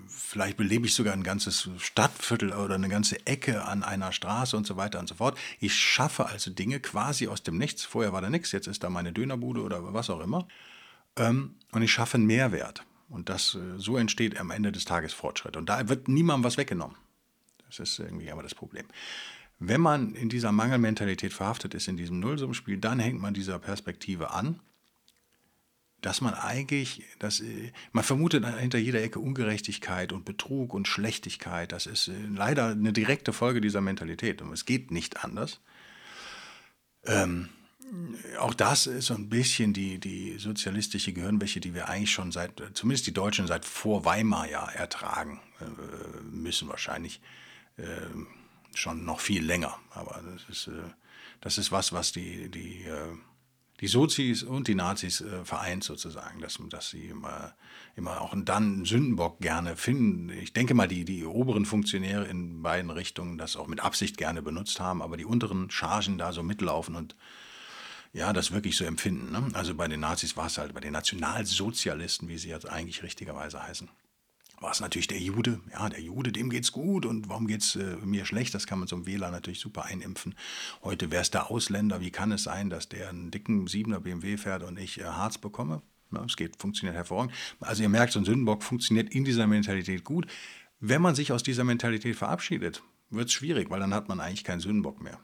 vielleicht 0.08 0.56
belebe 0.56 0.87
ich 0.87 0.94
sogar 0.94 1.14
ein 1.14 1.22
ganzes 1.22 1.69
Stadtviertel 1.78 2.52
oder 2.52 2.75
eine 2.75 2.88
ganze 2.88 3.25
Ecke 3.26 3.64
an 3.64 3.82
einer 3.82 4.12
Straße 4.12 4.56
und 4.56 4.66
so 4.66 4.76
weiter 4.76 4.98
und 4.98 5.08
so 5.08 5.14
fort. 5.14 5.38
Ich 5.60 5.75
schaffe 5.75 6.26
also 6.26 6.50
Dinge 6.50 6.81
quasi 6.81 7.28
aus 7.28 7.43
dem 7.43 7.58
Nichts. 7.58 7.84
Vorher 7.84 8.12
war 8.12 8.20
da 8.20 8.28
nichts, 8.28 8.52
jetzt 8.52 8.66
ist 8.66 8.82
da 8.84 8.90
meine 8.90 9.12
Dönerbude 9.12 9.62
oder 9.62 9.94
was 9.94 10.10
auch 10.10 10.20
immer. 10.20 10.46
Ähm, 11.17 11.57
und 11.73 11.83
ich 11.83 11.93
schaffe 11.93 12.17
einen 12.17 12.27
Mehrwert. 12.27 12.85
Und 13.09 13.29
das, 13.29 13.55
äh, 13.55 13.79
so 13.79 13.97
entsteht 13.97 14.39
am 14.39 14.51
Ende 14.51 14.73
des 14.73 14.85
Tages 14.85 15.13
Fortschritt. 15.13 15.57
Und 15.57 15.69
da 15.69 15.89
wird 15.89 16.09
niemandem 16.09 16.45
was 16.45 16.57
weggenommen. 16.57 16.97
Das 17.67 17.79
ist 17.79 17.99
irgendwie 17.99 18.31
aber 18.31 18.43
das 18.43 18.55
Problem. 18.55 18.87
Wenn 19.59 19.81
man 19.81 20.15
in 20.15 20.29
dieser 20.29 20.53
Mangelmentalität 20.53 21.33
verhaftet 21.33 21.75
ist, 21.75 21.89
in 21.89 21.97
diesem 21.97 22.21
Nullsummenspiel, 22.21 22.79
dann 22.79 22.99
hängt 22.99 23.21
man 23.21 23.35
dieser 23.35 23.59
Perspektive 23.59 24.31
an, 24.31 24.61
dass 26.03 26.21
man 26.21 26.35
eigentlich, 26.35 27.05
dass, 27.19 27.41
äh, 27.41 27.73
man 27.93 28.05
vermutet 28.05 28.47
hinter 28.59 28.79
jeder 28.79 29.03
Ecke 29.03 29.19
Ungerechtigkeit 29.19 30.13
und 30.13 30.25
Betrug 30.25 30.75
und 30.75 30.87
Schlechtigkeit. 30.87 31.73
Das 31.73 31.87
ist 31.87 32.09
äh, 32.09 32.13
leider 32.35 32.69
eine 32.69 32.93
direkte 32.93 33.33
Folge 33.33 33.61
dieser 33.61 33.81
Mentalität. 33.81 34.43
Und 34.43 34.53
es 34.53 34.67
geht 34.67 34.91
nicht 34.91 35.25
anders. 35.25 35.61
Ähm, 37.05 37.49
auch 38.41 38.55
das 38.55 38.87
ist 38.87 39.06
so 39.06 39.15
ein 39.15 39.29
bisschen 39.29 39.73
die, 39.73 39.99
die 39.99 40.38
sozialistische 40.38 41.12
Gehirnwäsche, 41.12 41.61
die 41.61 41.75
wir 41.75 41.88
eigentlich 41.88 42.11
schon 42.11 42.33
seit, 42.33 42.62
zumindest 42.75 43.06
die 43.06 43.12
Deutschen 43.12 43.47
seit 43.47 43.65
vor 43.65 44.05
Weimar 44.05 44.49
ja 44.49 44.67
ertragen 44.67 45.41
äh, 45.61 46.21
müssen, 46.31 46.69
wahrscheinlich 46.69 47.21
äh, 47.77 47.85
schon 48.75 49.05
noch 49.05 49.21
viel 49.21 49.44
länger. 49.44 49.79
Aber 49.91 50.21
das 50.33 50.44
ist, 50.49 50.69
äh, 50.69 50.91
das 51.41 51.59
ist 51.59 51.71
was, 51.73 51.93
was 51.93 52.12
die, 52.12 52.50
die, 52.50 52.85
äh, 52.85 53.17
die 53.81 53.89
Sozis 53.89 54.43
und 54.43 54.69
die 54.69 54.75
Nazis 54.75 55.21
äh, 55.21 55.44
vereint 55.44 55.85
sozusagen, 55.85 56.41
dass, 56.41 56.59
dass 56.71 56.91
sie 56.91 57.06
immer, 57.06 57.55
immer 57.94 58.21
auch 58.21 58.35
dann 58.37 58.85
Sündenbock 58.85 59.39
gerne 59.41 59.77
finden. 59.77 60.31
Ich 60.31 60.53
denke 60.53 60.75
mal, 60.75 60.89
die, 60.89 61.05
die 61.05 61.25
oberen 61.25 61.67
Funktionäre 61.67 62.25
in 62.25 62.62
beiden 62.62 62.91
Richtungen 62.91 63.39
das 63.39 63.56
auch 63.56 63.69
mit 63.69 63.81
Absicht 63.81 64.17
gerne 64.17 64.43
benutzt 64.43 64.81
haben, 64.81 65.03
aber 65.03 65.17
die 65.17 65.25
unteren 65.25 65.71
Chargen 65.71 66.19
da 66.19 66.32
so 66.32 66.43
mitlaufen 66.43 66.97
und 66.97 67.17
ja, 68.17 68.33
das 68.33 68.51
wirklich 68.51 68.77
so 68.77 68.85
empfinden. 68.85 69.31
Ne? 69.31 69.51
Also 69.53 69.75
bei 69.75 69.89
den 69.89 70.01
Nazis 70.01 70.39
war 70.39 70.47
es 70.47 70.57
halt, 70.57 70.73
bei 70.73 70.81
den 70.81 70.95
Nationalsozialisten, 70.95 72.29
wie 72.29 72.39
sie 72.39 72.49
jetzt 72.49 72.67
eigentlich 72.67 73.03
richtigerweise 73.03 73.63
heißen, 73.63 73.91
war 74.59 74.71
es 74.71 74.81
natürlich 74.81 75.07
der 75.07 75.21
Jude. 75.21 75.61
Ja, 75.71 75.91
der 75.91 76.01
Jude, 76.01 76.33
dem 76.33 76.49
geht's 76.49 76.73
gut 76.73 77.05
und 77.05 77.29
warum 77.29 77.47
geht's 77.47 77.77
äh, 77.77 77.97
mir 78.03 78.25
schlecht? 78.25 78.55
Das 78.55 78.67
kann 78.67 78.79
man 78.79 78.89
zum 78.89 79.05
Wähler 79.05 79.31
natürlich 79.31 79.61
super 79.61 79.85
einimpfen. 79.85 80.35
Heute 80.83 81.11
wäre 81.11 81.21
es 81.21 81.31
der 81.31 81.51
Ausländer. 81.51 82.01
Wie 82.01 82.11
kann 82.11 82.33
es 82.33 82.45
sein, 82.45 82.71
dass 82.71 82.89
der 82.89 83.11
einen 83.11 83.31
dicken 83.31 83.67
Siebener 83.67 84.01
BMW 84.01 84.39
fährt 84.39 84.63
und 84.63 84.79
ich 84.79 84.99
äh, 84.99 85.05
Harz 85.05 85.37
bekomme? 85.37 85.83
Ja, 86.11 86.25
es 86.25 86.37
geht, 86.37 86.57
funktioniert 86.57 86.97
hervorragend. 86.97 87.35
Also 87.61 87.83
ihr 87.83 87.91
merkt, 87.91 88.15
so 88.15 88.19
ein 88.19 88.25
Sündenbock 88.25 88.63
funktioniert 88.63 89.11
in 89.15 89.27
dieser 89.27 89.47
Mentalität 89.47 90.05
gut. 90.05 90.27
Wenn 90.81 91.03
man 91.03 91.15
sich 91.15 91.32
aus 91.32 91.43
dieser 91.43 91.65
Mentalität 91.65 92.17
verabschiedet, 92.17 92.82
wird 93.11 93.29
es 93.29 93.35
schwierig, 93.35 93.69
weil 93.69 93.81
dann 93.81 93.93
hat 93.93 94.08
man 94.08 94.20
eigentlich 94.20 94.44
keinen 94.44 94.61
Sündenbock 94.61 95.03
mehr. 95.03 95.20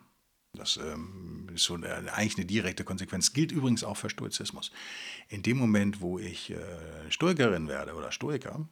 Das 0.54 0.76
ähm, 0.76 1.48
ist 1.54 1.64
so 1.64 1.74
eine, 1.74 2.12
eigentlich 2.12 2.36
eine 2.36 2.46
direkte 2.46 2.84
Konsequenz. 2.84 3.32
Gilt 3.32 3.52
übrigens 3.52 3.84
auch 3.84 3.96
für 3.96 4.10
Stoizismus. 4.10 4.70
In 5.28 5.42
dem 5.42 5.56
Moment, 5.56 6.00
wo 6.00 6.18
ich 6.18 6.50
äh, 6.50 7.10
Stoikerin 7.10 7.68
werde 7.68 7.94
oder 7.94 8.12
Stoiker, 8.12 8.68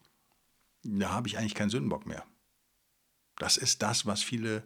da 0.83 1.11
habe 1.11 1.29
ich 1.29 1.39
eigentlich 1.39 1.55
keinen 1.55 1.71
Sündenbock 1.71 2.07
mehr. 2.07 2.25
Das 3.37 3.57
ist 3.57 3.81
das, 3.83 4.05
was 4.05 4.23
viele, 4.23 4.63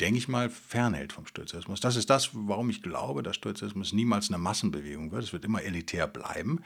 denke 0.00 0.18
ich 0.18 0.28
mal, 0.28 0.50
fernhält 0.50 1.12
vom 1.12 1.26
Stoizismus. 1.26 1.80
Das 1.80 1.96
ist 1.96 2.10
das, 2.10 2.30
warum 2.32 2.70
ich 2.70 2.82
glaube, 2.82 3.24
dass 3.24 3.34
Stoizismus 3.34 3.92
niemals 3.92 4.28
eine 4.28 4.38
Massenbewegung 4.38 5.10
wird. 5.10 5.24
Es 5.24 5.32
wird 5.32 5.44
immer 5.44 5.62
elitär 5.62 6.06
bleiben. 6.06 6.62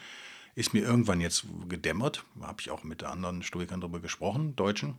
Ist 0.54 0.74
mir 0.74 0.82
irgendwann 0.82 1.22
jetzt 1.22 1.46
gedämmert, 1.68 2.24
habe 2.40 2.60
ich 2.60 2.70
auch 2.70 2.84
mit 2.84 3.02
anderen 3.02 3.42
Stoikern 3.42 3.80
darüber 3.80 4.00
gesprochen, 4.00 4.54
Deutschen. 4.56 4.98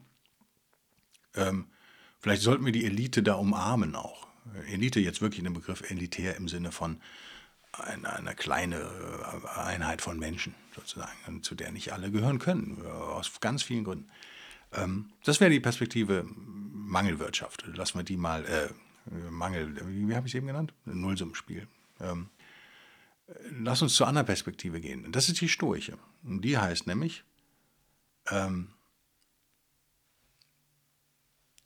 Ähm, 1.35 1.67
vielleicht 2.19 2.41
sollten 2.41 2.65
wir 2.65 2.73
die 2.73 2.85
Elite 2.85 3.21
da 3.21 3.35
umarmen 3.35 3.95
auch. 3.95 4.24
Elite 4.67 4.99
jetzt 4.99 5.21
wirklich 5.21 5.43
dem 5.43 5.53
Begriff 5.53 5.89
elitär 5.89 6.35
im 6.35 6.47
Sinne 6.47 6.71
von 6.71 6.97
einer, 7.71 8.15
einer 8.15 8.33
kleine 8.33 8.77
äh, 8.77 9.59
Einheit 9.59 10.01
von 10.01 10.17
Menschen 10.17 10.55
sozusagen, 10.75 11.43
zu 11.43 11.55
der 11.55 11.71
nicht 11.71 11.93
alle 11.93 12.11
gehören 12.11 12.39
können, 12.39 12.81
äh, 12.83 12.87
aus 12.87 13.39
ganz 13.39 13.63
vielen 13.63 13.83
Gründen. 13.83 14.09
Ähm, 14.73 15.11
das 15.23 15.39
wäre 15.39 15.51
die 15.51 15.59
Perspektive 15.59 16.25
Mangelwirtschaft. 16.25 17.65
Lassen 17.67 17.99
wir 17.99 18.03
die 18.03 18.17
mal, 18.17 18.45
äh, 18.45 18.69
Mangel, 19.29 19.75
wie 19.87 20.15
habe 20.15 20.27
ich 20.27 20.33
es 20.33 20.37
eben 20.37 20.47
genannt? 20.47 20.73
Nullsummenspiel. 20.85 21.67
Ähm, 21.99 22.29
lass 23.51 23.81
uns 23.81 23.95
zur 23.95 24.07
anderen 24.07 24.25
Perspektive 24.25 24.79
gehen. 24.79 25.11
Das 25.11 25.29
ist 25.29 25.41
die 25.41 25.49
Stoische. 25.49 25.97
Und 26.23 26.41
die 26.41 26.57
heißt 26.57 26.87
nämlich, 26.87 27.23
ähm, 28.31 28.69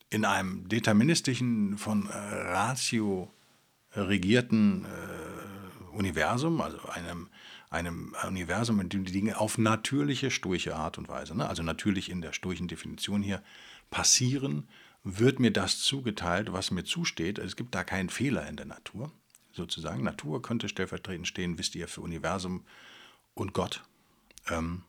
in 0.09 0.25
einem 0.25 0.67
deterministischen, 0.67 1.77
von 1.77 2.07
äh, 2.07 2.13
Ratio 2.13 3.31
regierten 3.95 4.85
äh, 4.85 5.95
Universum, 5.95 6.61
also 6.61 6.79
einem, 6.89 7.29
einem 7.69 8.15
Universum, 8.27 8.79
in 8.79 8.89
dem 8.89 9.05
die 9.05 9.11
Dinge 9.11 9.39
auf 9.39 9.57
natürliche, 9.57 10.31
stoische 10.31 10.75
Art 10.75 10.97
und 10.97 11.09
Weise, 11.09 11.35
ne, 11.35 11.47
also 11.47 11.63
natürlich 11.63 12.09
in 12.09 12.21
der 12.21 12.33
stoischen 12.33 12.67
Definition 12.67 13.21
hier, 13.21 13.43
passieren, 13.89 14.67
wird 15.03 15.39
mir 15.39 15.51
das 15.51 15.79
zugeteilt, 15.79 16.51
was 16.53 16.71
mir 16.71 16.83
zusteht. 16.83 17.39
Es 17.39 17.55
gibt 17.55 17.73
da 17.73 17.83
keinen 17.83 18.09
Fehler 18.09 18.47
in 18.47 18.55
der 18.55 18.65
Natur, 18.65 19.11
sozusagen. 19.51 20.03
Natur 20.03 20.41
könnte 20.41 20.69
stellvertretend 20.69 21.27
stehen, 21.27 21.57
wisst 21.57 21.75
ihr, 21.75 21.87
für 21.87 22.01
Universum 22.01 22.65
und 23.33 23.53
Gott. 23.53 23.83
Ähm, 24.49 24.83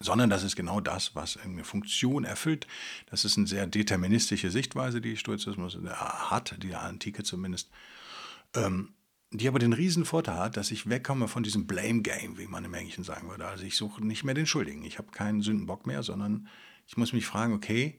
sondern 0.00 0.30
das 0.30 0.42
ist 0.42 0.56
genau 0.56 0.80
das, 0.80 1.14
was 1.14 1.36
eine 1.36 1.64
Funktion 1.64 2.24
erfüllt. 2.24 2.66
Das 3.06 3.24
ist 3.24 3.36
eine 3.36 3.46
sehr 3.46 3.66
deterministische 3.66 4.50
Sichtweise, 4.50 5.00
die 5.00 5.16
Stoizismus 5.16 5.78
hat, 5.84 6.56
die 6.62 6.74
Antike 6.74 7.22
zumindest, 7.22 7.70
ähm, 8.54 8.94
die 9.30 9.48
aber 9.48 9.58
den 9.58 9.72
riesen 9.72 10.04
Vorteil 10.04 10.36
hat, 10.36 10.56
dass 10.56 10.70
ich 10.70 10.88
wegkomme 10.88 11.28
von 11.28 11.42
diesem 11.42 11.66
Blame 11.66 12.02
Game, 12.02 12.38
wie 12.38 12.46
man 12.46 12.64
im 12.64 12.74
Englischen 12.74 13.04
sagen 13.04 13.28
würde. 13.28 13.46
Also 13.46 13.64
ich 13.64 13.76
suche 13.76 14.04
nicht 14.04 14.24
mehr 14.24 14.34
den 14.34 14.46
Schuldigen. 14.46 14.84
Ich 14.84 14.98
habe 14.98 15.10
keinen 15.10 15.42
Sündenbock 15.42 15.86
mehr, 15.86 16.02
sondern 16.02 16.48
ich 16.86 16.96
muss 16.96 17.12
mich 17.12 17.26
fragen, 17.26 17.54
okay, 17.54 17.98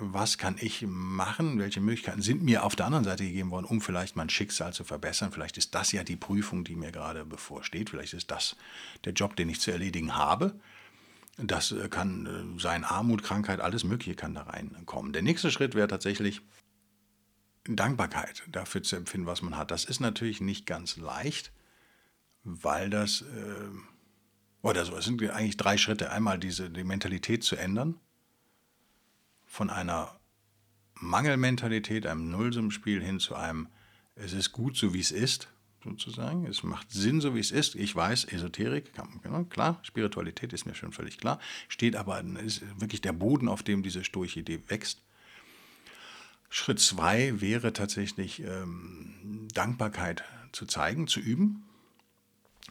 was 0.00 0.38
kann 0.38 0.56
ich 0.58 0.84
machen? 0.86 1.58
Welche 1.58 1.80
Möglichkeiten 1.80 2.22
sind 2.22 2.42
mir 2.42 2.64
auf 2.64 2.74
der 2.74 2.86
anderen 2.86 3.04
Seite 3.04 3.24
gegeben 3.24 3.50
worden, 3.50 3.66
um 3.66 3.80
vielleicht 3.80 4.16
mein 4.16 4.30
Schicksal 4.30 4.72
zu 4.72 4.84
verbessern? 4.84 5.30
Vielleicht 5.30 5.58
ist 5.58 5.74
das 5.74 5.92
ja 5.92 6.02
die 6.04 6.16
Prüfung, 6.16 6.64
die 6.64 6.76
mir 6.76 6.90
gerade 6.90 7.26
bevorsteht. 7.26 7.90
Vielleicht 7.90 8.14
ist 8.14 8.30
das 8.30 8.56
der 9.04 9.12
Job, 9.12 9.36
den 9.36 9.50
ich 9.50 9.60
zu 9.60 9.70
erledigen 9.70 10.16
habe. 10.16 10.58
Das 11.42 11.72
äh, 11.72 11.88
kann 11.88 12.56
äh, 12.56 12.60
sein 12.60 12.84
Armut, 12.84 13.22
Krankheit, 13.22 13.60
alles 13.60 13.84
Mögliche 13.84 14.14
kann 14.14 14.34
da 14.34 14.42
reinkommen. 14.42 15.12
Der 15.12 15.22
nächste 15.22 15.50
Schritt 15.50 15.74
wäre 15.74 15.88
tatsächlich 15.88 16.42
Dankbarkeit 17.64 18.42
dafür 18.48 18.82
zu 18.82 18.96
empfinden, 18.96 19.26
was 19.26 19.42
man 19.42 19.56
hat. 19.56 19.70
Das 19.70 19.84
ist 19.84 20.00
natürlich 20.00 20.40
nicht 20.40 20.66
ganz 20.66 20.96
leicht, 20.96 21.52
weil 22.42 22.90
das, 22.90 23.22
äh, 23.22 23.70
oder 24.62 24.84
so, 24.84 24.96
es 24.96 25.04
sind 25.04 25.22
eigentlich 25.22 25.56
drei 25.56 25.76
Schritte. 25.76 26.10
Einmal 26.10 26.38
diese, 26.38 26.70
die 26.70 26.84
Mentalität 26.84 27.44
zu 27.44 27.56
ändern, 27.56 27.98
von 29.46 29.70
einer 29.70 30.16
Mangelmentalität, 30.94 32.06
einem 32.06 32.30
Nullsummenspiel 32.30 33.02
hin 33.02 33.18
zu 33.18 33.34
einem, 33.34 33.68
es 34.14 34.32
ist 34.32 34.52
gut 34.52 34.76
so 34.76 34.94
wie 34.94 35.00
es 35.00 35.10
ist, 35.10 35.48
sozusagen. 35.84 36.46
Es 36.46 36.62
macht 36.62 36.90
Sinn, 36.90 37.20
so 37.20 37.34
wie 37.34 37.40
es 37.40 37.50
ist. 37.50 37.74
Ich 37.74 37.94
weiß, 37.94 38.24
Esoterik, 38.24 38.92
kann, 38.94 39.48
klar, 39.48 39.78
Spiritualität 39.82 40.52
ist 40.52 40.66
mir 40.66 40.74
schon 40.74 40.92
völlig 40.92 41.18
klar, 41.18 41.40
steht 41.68 41.96
aber, 41.96 42.22
ist 42.42 42.62
wirklich 42.80 43.00
der 43.00 43.12
Boden, 43.12 43.48
auf 43.48 43.62
dem 43.62 43.82
diese 43.82 44.04
stoische 44.04 44.40
Idee 44.40 44.60
wächst. 44.68 45.02
Schritt 46.48 46.80
zwei 46.80 47.40
wäre 47.40 47.72
tatsächlich 47.72 48.42
ähm, 48.42 49.48
Dankbarkeit 49.54 50.24
zu 50.52 50.66
zeigen, 50.66 51.06
zu 51.06 51.20
üben. 51.20 51.64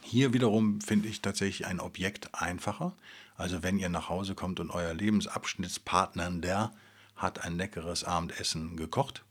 Hier 0.02 0.32
wiederum 0.32 0.80
finde 0.80 1.08
ich 1.08 1.22
tatsächlich 1.22 1.66
ein 1.66 1.80
Objekt 1.80 2.34
einfacher. 2.34 2.94
Also 3.36 3.62
wenn 3.62 3.78
ihr 3.78 3.88
nach 3.88 4.08
Hause 4.08 4.34
kommt 4.34 4.60
und 4.60 4.70
euer 4.70 4.92
Lebensabschnittspartner, 4.92 6.30
der 6.30 6.72
hat 7.16 7.42
ein 7.44 7.56
leckeres 7.56 8.04
Abendessen 8.04 8.76
gekocht, 8.76 9.24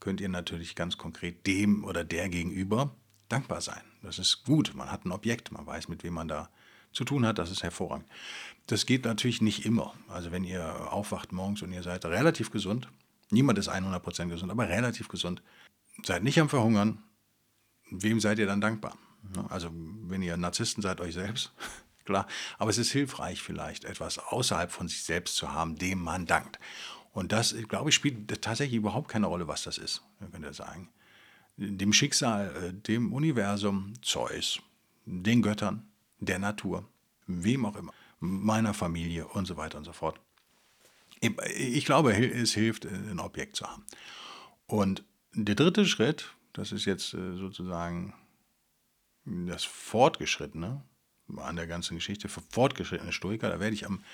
könnt 0.00 0.20
ihr 0.20 0.28
natürlich 0.28 0.74
ganz 0.74 0.98
konkret 0.98 1.46
dem 1.46 1.84
oder 1.84 2.04
der 2.04 2.28
gegenüber 2.28 2.94
dankbar 3.28 3.60
sein. 3.60 3.82
Das 4.02 4.18
ist 4.18 4.44
gut. 4.44 4.74
Man 4.74 4.90
hat 4.90 5.04
ein 5.04 5.12
Objekt, 5.12 5.52
man 5.52 5.66
weiß, 5.66 5.88
mit 5.88 6.04
wem 6.04 6.14
man 6.14 6.28
da 6.28 6.48
zu 6.92 7.04
tun 7.04 7.26
hat, 7.26 7.38
das 7.38 7.50
ist 7.50 7.62
hervorragend. 7.62 8.08
Das 8.66 8.86
geht 8.86 9.04
natürlich 9.04 9.42
nicht 9.42 9.64
immer. 9.66 9.94
Also 10.08 10.32
wenn 10.32 10.44
ihr 10.44 10.92
aufwacht 10.92 11.30
morgens 11.32 11.62
und 11.62 11.72
ihr 11.72 11.82
seid 11.82 12.04
relativ 12.06 12.50
gesund, 12.50 12.88
niemand 13.30 13.58
ist 13.58 13.68
100% 13.68 14.28
gesund, 14.28 14.50
aber 14.50 14.68
relativ 14.68 15.08
gesund, 15.08 15.42
seid 16.02 16.24
nicht 16.24 16.40
am 16.40 16.48
Verhungern, 16.48 17.02
wem 17.90 18.18
seid 18.18 18.38
ihr 18.38 18.46
dann 18.46 18.60
dankbar? 18.60 18.96
Also 19.48 19.70
wenn 19.72 20.22
ihr 20.22 20.36
Narzissten 20.36 20.82
seid, 20.82 21.00
euch 21.00 21.14
selbst, 21.14 21.52
klar. 22.04 22.26
Aber 22.58 22.70
es 22.70 22.78
ist 22.78 22.92
hilfreich 22.92 23.42
vielleicht, 23.42 23.84
etwas 23.84 24.18
außerhalb 24.18 24.70
von 24.70 24.88
sich 24.88 25.04
selbst 25.04 25.36
zu 25.36 25.52
haben, 25.52 25.76
dem 25.76 26.00
man 26.00 26.26
dankt. 26.26 26.58
Und 27.12 27.32
das, 27.32 27.54
glaube 27.68 27.90
ich, 27.90 27.94
spielt 27.94 28.42
tatsächlich 28.42 28.76
überhaupt 28.76 29.08
keine 29.08 29.26
Rolle, 29.26 29.48
was 29.48 29.64
das 29.64 29.78
ist, 29.78 30.02
könnt 30.32 30.44
ihr 30.44 30.52
sagen 30.54 30.88
dem 31.56 31.92
Schicksal, 31.92 32.54
äh, 32.56 32.72
dem 32.72 33.12
Universum, 33.12 33.94
Zeus, 34.02 34.60
den 35.04 35.42
Göttern, 35.42 35.88
der 36.18 36.38
Natur, 36.38 36.88
wem 37.26 37.64
auch 37.66 37.76
immer, 37.76 37.92
meiner 38.20 38.74
Familie 38.74 39.26
und 39.26 39.46
so 39.46 39.56
weiter 39.56 39.78
und 39.78 39.84
so 39.84 39.92
fort. 39.92 40.20
Ich 41.20 41.84
glaube, 41.86 42.12
es 42.12 42.52
hilft, 42.52 42.84
äh, 42.84 42.88
ein 42.88 43.20
Objekt 43.20 43.56
zu 43.56 43.66
haben. 43.66 43.84
Und 44.66 45.04
der 45.32 45.54
dritte 45.54 45.86
Schritt, 45.86 46.34
das 46.52 46.72
ist 46.72 46.84
jetzt 46.84 47.14
äh, 47.14 47.36
sozusagen 47.36 48.14
das 49.24 49.64
Fortgeschrittene 49.64 50.82
an 51.36 51.56
der 51.56 51.66
ganzen 51.66 51.96
Geschichte 51.96 52.28
für 52.28 52.40
fortgeschrittene 52.50 53.12
Stoiker, 53.12 53.48
da 53.50 53.58
werde 53.58 53.74
ich 53.74 53.84
am, 53.84 54.04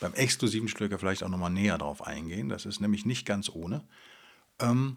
beim 0.00 0.14
exklusiven 0.14 0.68
Stoiker 0.68 0.98
vielleicht 0.98 1.22
auch 1.22 1.28
nochmal 1.28 1.50
näher 1.50 1.76
drauf 1.76 2.06
eingehen. 2.06 2.48
Das 2.48 2.64
ist 2.64 2.80
nämlich 2.80 3.04
nicht 3.04 3.26
ganz 3.26 3.50
ohne. 3.50 3.86
Ähm, 4.58 4.96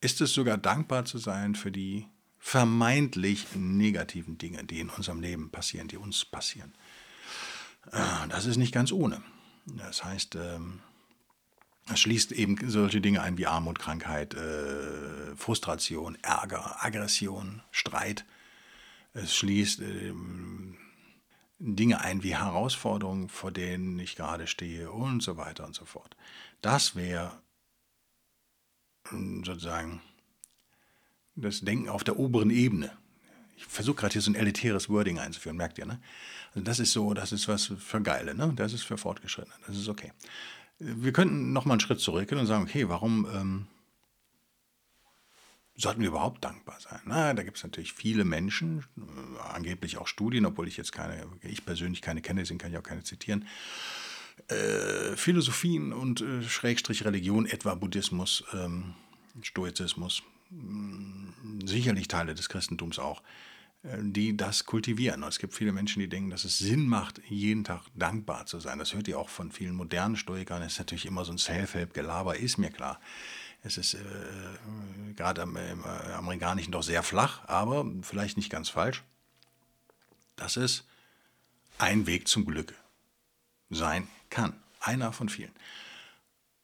ist 0.00 0.20
es 0.20 0.32
sogar 0.32 0.58
dankbar 0.58 1.04
zu 1.04 1.18
sein 1.18 1.54
für 1.54 1.70
die 1.70 2.06
vermeintlich 2.38 3.46
negativen 3.54 4.38
Dinge, 4.38 4.64
die 4.64 4.80
in 4.80 4.88
unserem 4.88 5.20
Leben 5.20 5.50
passieren, 5.50 5.88
die 5.88 5.98
uns 5.98 6.24
passieren. 6.24 6.74
Äh, 7.92 8.28
das 8.28 8.46
ist 8.46 8.56
nicht 8.56 8.72
ganz 8.72 8.92
ohne. 8.92 9.22
Das 9.66 10.02
heißt, 10.04 10.36
ähm, 10.36 10.80
es 11.92 12.00
schließt 12.00 12.32
eben 12.32 12.56
solche 12.70 13.00
Dinge 13.00 13.22
ein 13.22 13.36
wie 13.36 13.46
Armut, 13.46 13.78
Krankheit, 13.78 14.34
äh, 14.34 15.36
Frustration, 15.36 16.16
Ärger, 16.22 16.84
Aggression, 16.84 17.62
Streit. 17.70 18.24
Es 19.12 19.34
schließt 19.34 19.80
ähm, 19.80 20.76
Dinge 21.58 22.00
ein 22.00 22.22
wie 22.22 22.36
Herausforderungen, 22.36 23.28
vor 23.28 23.50
denen 23.50 23.98
ich 23.98 24.16
gerade 24.16 24.46
stehe 24.46 24.90
und 24.90 25.22
so 25.22 25.36
weiter 25.36 25.66
und 25.66 25.74
so 25.74 25.84
fort. 25.84 26.16
Das 26.62 26.96
wäre 26.96 27.38
sozusagen 29.08 30.00
das 31.36 31.60
Denken 31.60 31.88
auf 31.88 32.04
der 32.04 32.18
oberen 32.18 32.50
Ebene. 32.50 32.92
Ich 33.56 33.66
versuche 33.66 33.96
gerade 33.96 34.12
hier 34.12 34.22
so 34.22 34.30
ein 34.30 34.36
elitäres 34.36 34.88
Wording 34.88 35.18
einzuführen, 35.18 35.56
merkt 35.56 35.78
ihr, 35.78 35.86
ne? 35.86 36.00
Also 36.54 36.64
das 36.64 36.80
ist 36.80 36.92
so, 36.92 37.14
das 37.14 37.32
ist 37.32 37.46
was 37.46 37.72
für 37.78 38.00
Geile, 38.00 38.34
ne? 38.34 38.52
Das 38.56 38.72
ist 38.72 38.82
für 38.82 38.96
Fortgeschrittene, 38.96 39.54
das 39.66 39.76
ist 39.76 39.88
okay. 39.88 40.12
Wir 40.78 41.12
könnten 41.12 41.52
nochmal 41.52 41.74
einen 41.74 41.80
Schritt 41.80 42.00
zurückgehen 42.00 42.40
und 42.40 42.46
sagen, 42.46 42.64
okay, 42.64 42.88
warum 42.88 43.26
ähm, 43.34 43.66
sollten 45.76 46.00
wir 46.00 46.08
überhaupt 46.08 46.42
dankbar 46.42 46.80
sein? 46.80 47.00
Na, 47.04 47.34
da 47.34 47.42
gibt 47.42 47.58
es 47.58 47.62
natürlich 47.62 47.92
viele 47.92 48.24
Menschen, 48.24 48.84
äh, 48.96 49.40
angeblich 49.52 49.98
auch 49.98 50.06
Studien, 50.06 50.46
obwohl 50.46 50.68
ich 50.68 50.78
jetzt 50.78 50.92
keine, 50.92 51.26
ich 51.42 51.64
persönlich 51.66 52.00
keine 52.00 52.22
kenne, 52.22 52.40
deswegen 52.40 52.58
kann 52.58 52.72
ich 52.72 52.78
auch 52.78 52.82
keine 52.82 53.04
zitieren, 53.04 53.46
äh, 54.48 55.16
Philosophien 55.16 55.92
und 55.92 56.20
äh, 56.20 56.42
Schrägstrich 56.42 57.04
Religion, 57.04 57.46
etwa 57.46 57.74
Buddhismus, 57.74 58.44
ähm, 58.52 58.94
Stoizismus, 59.42 60.22
mh, 60.50 61.32
mm, 61.42 61.66
sicherlich 61.66 62.08
Teile 62.08 62.34
des 62.34 62.48
Christentums 62.48 62.98
auch, 62.98 63.22
äh, 63.82 63.98
die 64.00 64.36
das 64.36 64.66
kultivieren. 64.66 65.22
Es 65.22 65.38
gibt 65.38 65.54
viele 65.54 65.72
Menschen, 65.72 66.00
die 66.00 66.08
denken, 66.08 66.30
dass 66.30 66.44
es 66.44 66.58
Sinn 66.58 66.86
macht, 66.88 67.20
jeden 67.28 67.64
Tag 67.64 67.82
dankbar 67.94 68.46
zu 68.46 68.60
sein. 68.60 68.78
Das 68.78 68.94
hört 68.94 69.08
ihr 69.08 69.18
auch 69.18 69.28
von 69.28 69.52
vielen 69.52 69.74
modernen 69.74 70.16
Stoikern. 70.16 70.62
Das 70.62 70.72
ist 70.72 70.78
natürlich 70.78 71.06
immer 71.06 71.24
so 71.24 71.32
ein 71.32 71.38
Self-Help-Gelaber, 71.38 72.36
ist 72.36 72.58
mir 72.58 72.70
klar. 72.70 73.00
Es 73.62 73.76
ist 73.76 73.94
äh, 73.94 73.98
gerade 75.14 75.42
am, 75.42 75.56
im 75.56 75.84
äh, 75.84 76.12
Amerikanischen 76.12 76.72
doch 76.72 76.82
sehr 76.82 77.02
flach, 77.02 77.44
aber 77.46 77.86
vielleicht 78.02 78.36
nicht 78.36 78.50
ganz 78.50 78.68
falsch. 78.68 79.04
Das 80.36 80.56
ist 80.56 80.86
ein 81.78 82.06
Weg 82.06 82.26
zum 82.26 82.46
Glück 82.46 82.74
sein 83.68 84.08
kann. 84.30 84.54
Einer 84.80 85.12
von 85.12 85.28
vielen. 85.28 85.52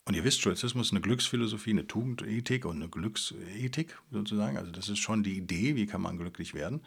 Und 0.06 0.14
ihr 0.14 0.24
wisst, 0.24 0.40
Stoizismus 0.40 0.86
ist 0.86 0.92
eine 0.92 1.00
Glücksphilosophie, 1.00 1.70
eine 1.70 1.86
Tugendethik 1.86 2.64
und 2.64 2.76
eine 2.76 2.88
Glücksethik 2.88 3.98
sozusagen. 4.10 4.56
Also 4.56 4.70
das 4.70 4.88
ist 4.88 5.00
schon 5.00 5.24
die 5.24 5.36
Idee, 5.36 5.74
wie 5.74 5.86
kann 5.86 6.00
man 6.00 6.16
glücklich 6.16 6.54
werden. 6.54 6.80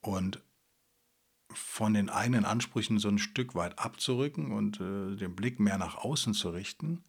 Und 0.00 0.40
von 1.52 1.94
den 1.94 2.10
eigenen 2.10 2.44
Ansprüchen 2.44 2.98
so 2.98 3.08
ein 3.08 3.18
Stück 3.18 3.54
weit 3.54 3.78
abzurücken 3.78 4.52
und 4.52 4.80
äh, 4.80 5.16
den 5.16 5.34
Blick 5.34 5.60
mehr 5.60 5.78
nach 5.78 5.96
außen 5.96 6.34
zu 6.34 6.50
richten, 6.50 7.04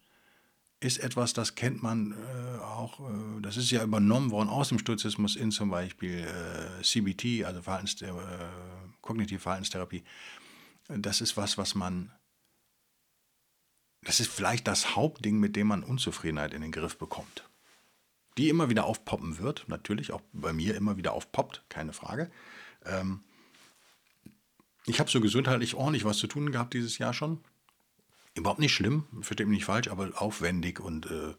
ist 0.82 1.00
etwas, 1.00 1.34
das 1.34 1.56
kennt 1.56 1.84
man 1.84 2.14
äh, 2.14 2.60
auch, 2.60 3.00
äh, 3.02 3.42
das 3.42 3.58
ist 3.58 3.72
ja 3.72 3.84
übernommen 3.84 4.32
worden 4.32 4.50
aus 4.50 4.70
dem 4.70 4.80
Stoizismus 4.80 5.36
in 5.36 5.52
zum 5.52 5.70
Beispiel 5.70 6.26
äh, 6.26 6.84
CBT, 6.84 7.46
also 7.46 7.62
Verhaltens, 7.62 8.02
äh, 8.02 8.12
kognitive 9.02 9.40
Verhaltenstherapie. 9.40 10.04
Das 10.88 11.22
ist 11.22 11.36
was, 11.36 11.58
was 11.58 11.76
man 11.76 12.12
das 14.02 14.20
ist 14.20 14.32
vielleicht 14.32 14.68
das 14.68 14.96
Hauptding, 14.96 15.40
mit 15.40 15.56
dem 15.56 15.68
man 15.68 15.84
Unzufriedenheit 15.84 16.54
in 16.54 16.62
den 16.62 16.72
Griff 16.72 16.98
bekommt. 16.98 17.50
Die 18.38 18.50
immer 18.50 18.70
wieder 18.70 18.86
aufpoppen 18.86 19.40
wird, 19.40 19.66
natürlich 19.68 20.12
auch 20.12 20.22
bei 20.32 20.54
mir 20.54 20.76
immer 20.76 20.98
wieder 20.98 21.14
aufpoppt, 21.14 21.64
keine 21.68 21.94
Frage. 21.94 22.32
Ähm, 22.86 23.22
ich 24.86 25.00
habe 25.00 25.10
so 25.10 25.20
gesundheitlich 25.20 25.76
ordentlich 25.76 26.06
was 26.06 26.18
zu 26.18 26.28
tun 26.28 26.52
gehabt 26.52 26.74
dieses 26.74 26.98
Jahr 26.98 27.14
schon. 27.14 27.40
Überhaupt 28.36 28.60
nicht 28.60 28.74
schlimm, 28.74 29.06
versteht 29.22 29.48
mich 29.48 29.58
nicht 29.58 29.66
falsch, 29.66 29.90
aber 29.90 30.10
aufwendig 30.22 30.80
und 30.80 31.08
äh, 31.08 31.36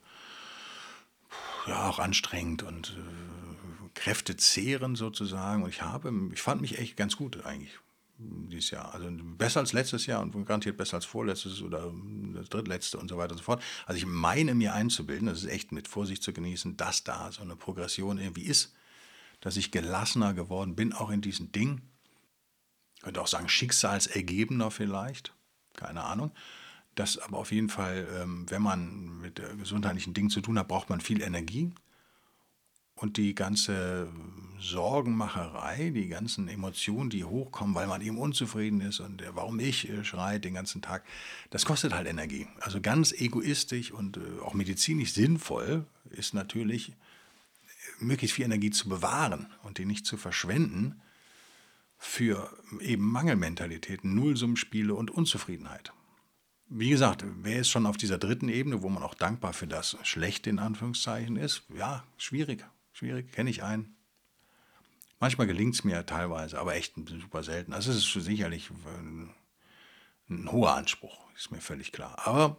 ja, 1.67 1.89
auch 1.89 1.99
anstrengend 1.99 2.63
und 2.63 2.99
äh, 2.99 3.89
kräftezehrend 3.95 4.99
sozusagen. 4.99 5.63
Und 5.63 5.71
ich 5.71 5.83
habe, 5.83 6.13
ich 6.33 6.43
fand 6.43 6.61
mich 6.61 6.79
echt 6.79 6.97
ganz 6.97 7.17
gut 7.17 7.45
eigentlich 7.47 7.79
dieses 8.21 8.71
Jahr. 8.71 8.95
Also 8.95 9.09
besser 9.11 9.61
als 9.61 9.73
letztes 9.73 10.07
Jahr 10.07 10.21
und 10.21 10.33
garantiert 10.45 10.77
besser 10.77 10.97
als 10.97 11.05
vorletztes 11.05 11.63
oder 11.63 11.93
das 12.35 12.49
drittletzte 12.49 12.99
und 12.99 13.09
so 13.09 13.17
weiter 13.17 13.33
und 13.33 13.39
so 13.39 13.45
fort. 13.45 13.63
Also 13.87 13.99
ich 13.99 14.07
meine 14.07 14.55
mir 14.55 14.75
einzubilden, 14.75 15.27
das 15.27 15.43
ist 15.43 15.51
echt 15.51 15.73
mit 15.73 15.89
Vorsicht 15.89 16.23
zu 16.23 16.33
genießen, 16.33 16.77
dass 16.77 17.05
da 17.05 17.33
so 17.33 17.43
eine 17.43 17.57
Progression 17.57 18.19
irgendwie 18.19 18.45
ist, 18.45 18.75
dass 19.41 19.57
ich 19.57 19.71
gelassener 19.71 20.35
geworden 20.35 20.77
bin, 20.77 20.93
auch 20.93 21.11
in 21.11 21.23
diesen 21.23 21.53
Dingen. 21.53 21.83
könnte 23.03 23.21
auch 23.21 23.27
sagen 23.27 23.49
Schicksalsergebener 23.49 24.71
vielleicht, 24.71 25.35
keine 25.75 26.05
Ahnung. 26.05 26.33
Das 26.95 27.19
aber 27.19 27.39
auf 27.39 27.53
jeden 27.53 27.69
Fall, 27.71 28.07
ähm, 28.21 28.51
wenn 28.51 28.63
man 28.63 29.21
mit 29.21 29.41
gesundheitlichen 29.59 30.13
Dingen 30.13 30.29
zu 30.29 30.41
tun 30.41 30.59
hat, 30.59 30.69
braucht 30.69 30.91
man 30.91 31.01
viel 31.01 31.23
Energie. 31.23 31.73
Und 33.01 33.17
die 33.17 33.35
ganze 33.35 34.09
Sorgenmacherei, 34.61 35.91
die 35.91 36.09
ganzen 36.09 36.49
Emotionen, 36.49 37.09
die 37.09 37.25
hochkommen, 37.25 37.75
weil 37.75 37.87
man 37.87 38.03
eben 38.03 38.19
unzufrieden 38.19 38.83
ist 38.83 39.01
und 39.01 39.23
warum 39.35 39.59
ich 39.59 39.89
äh, 39.89 40.05
schreit 40.05 40.45
den 40.45 40.53
ganzen 40.53 40.83
Tag, 40.83 41.03
das 41.49 41.65
kostet 41.65 41.95
halt 41.95 42.07
Energie. 42.07 42.47
Also 42.61 42.81
ganz 42.83 43.13
egoistisch 43.13 43.91
und 43.91 44.19
äh, 44.19 44.21
auch 44.45 44.53
medizinisch 44.53 45.15
sinnvoll 45.15 45.87
ist 46.11 46.35
natürlich, 46.35 46.93
möglichst 48.01 48.37
viel 48.37 48.45
Energie 48.45 48.71
zu 48.71 48.89
bewahren 48.89 49.47
und 49.63 49.79
die 49.79 49.87
nicht 49.87 50.05
zu 50.05 50.19
verschwenden 50.19 51.01
für 51.97 52.55
eben 52.81 53.05
Mangelmentalitäten, 53.05 54.15
Nullsummspiele 54.15 54.95
und 54.95 55.11
Unzufriedenheit. 55.11 55.93
Wie 56.69 56.91
gesagt, 56.91 57.25
wer 57.43 57.61
ist 57.61 57.71
schon 57.71 57.87
auf 57.87 57.97
dieser 57.97 58.19
dritten 58.19 58.49
Ebene, 58.49 58.83
wo 58.83 58.91
man 58.91 59.03
auch 59.03 59.15
dankbar 59.15 59.55
für 59.55 59.67
das 59.67 59.97
Schlechte 60.03 60.51
in 60.51 60.59
Anführungszeichen 60.59 61.37
ist? 61.37 61.63
Ja, 61.75 62.05
schwierig. 62.19 62.65
Schwierig, 63.01 63.33
kenne 63.33 63.49
ich 63.49 63.63
einen. 63.63 63.97
Manchmal 65.21 65.47
gelingt 65.47 65.75
es 65.75 65.85
mir 65.85 66.05
teilweise, 66.05 66.59
aber 66.59 66.75
echt 66.75 66.97
super 66.97 67.43
selten. 67.43 67.73
Also 67.73 67.91
es 67.91 67.97
ist 67.97 68.13
sicherlich 68.13 68.69
ein, 68.99 69.31
ein 70.29 70.53
hoher 70.53 70.75
Anspruch, 70.75 71.19
ist 71.35 71.51
mir 71.51 71.63
völlig 71.63 71.93
klar. 71.93 72.19
Aber 72.27 72.59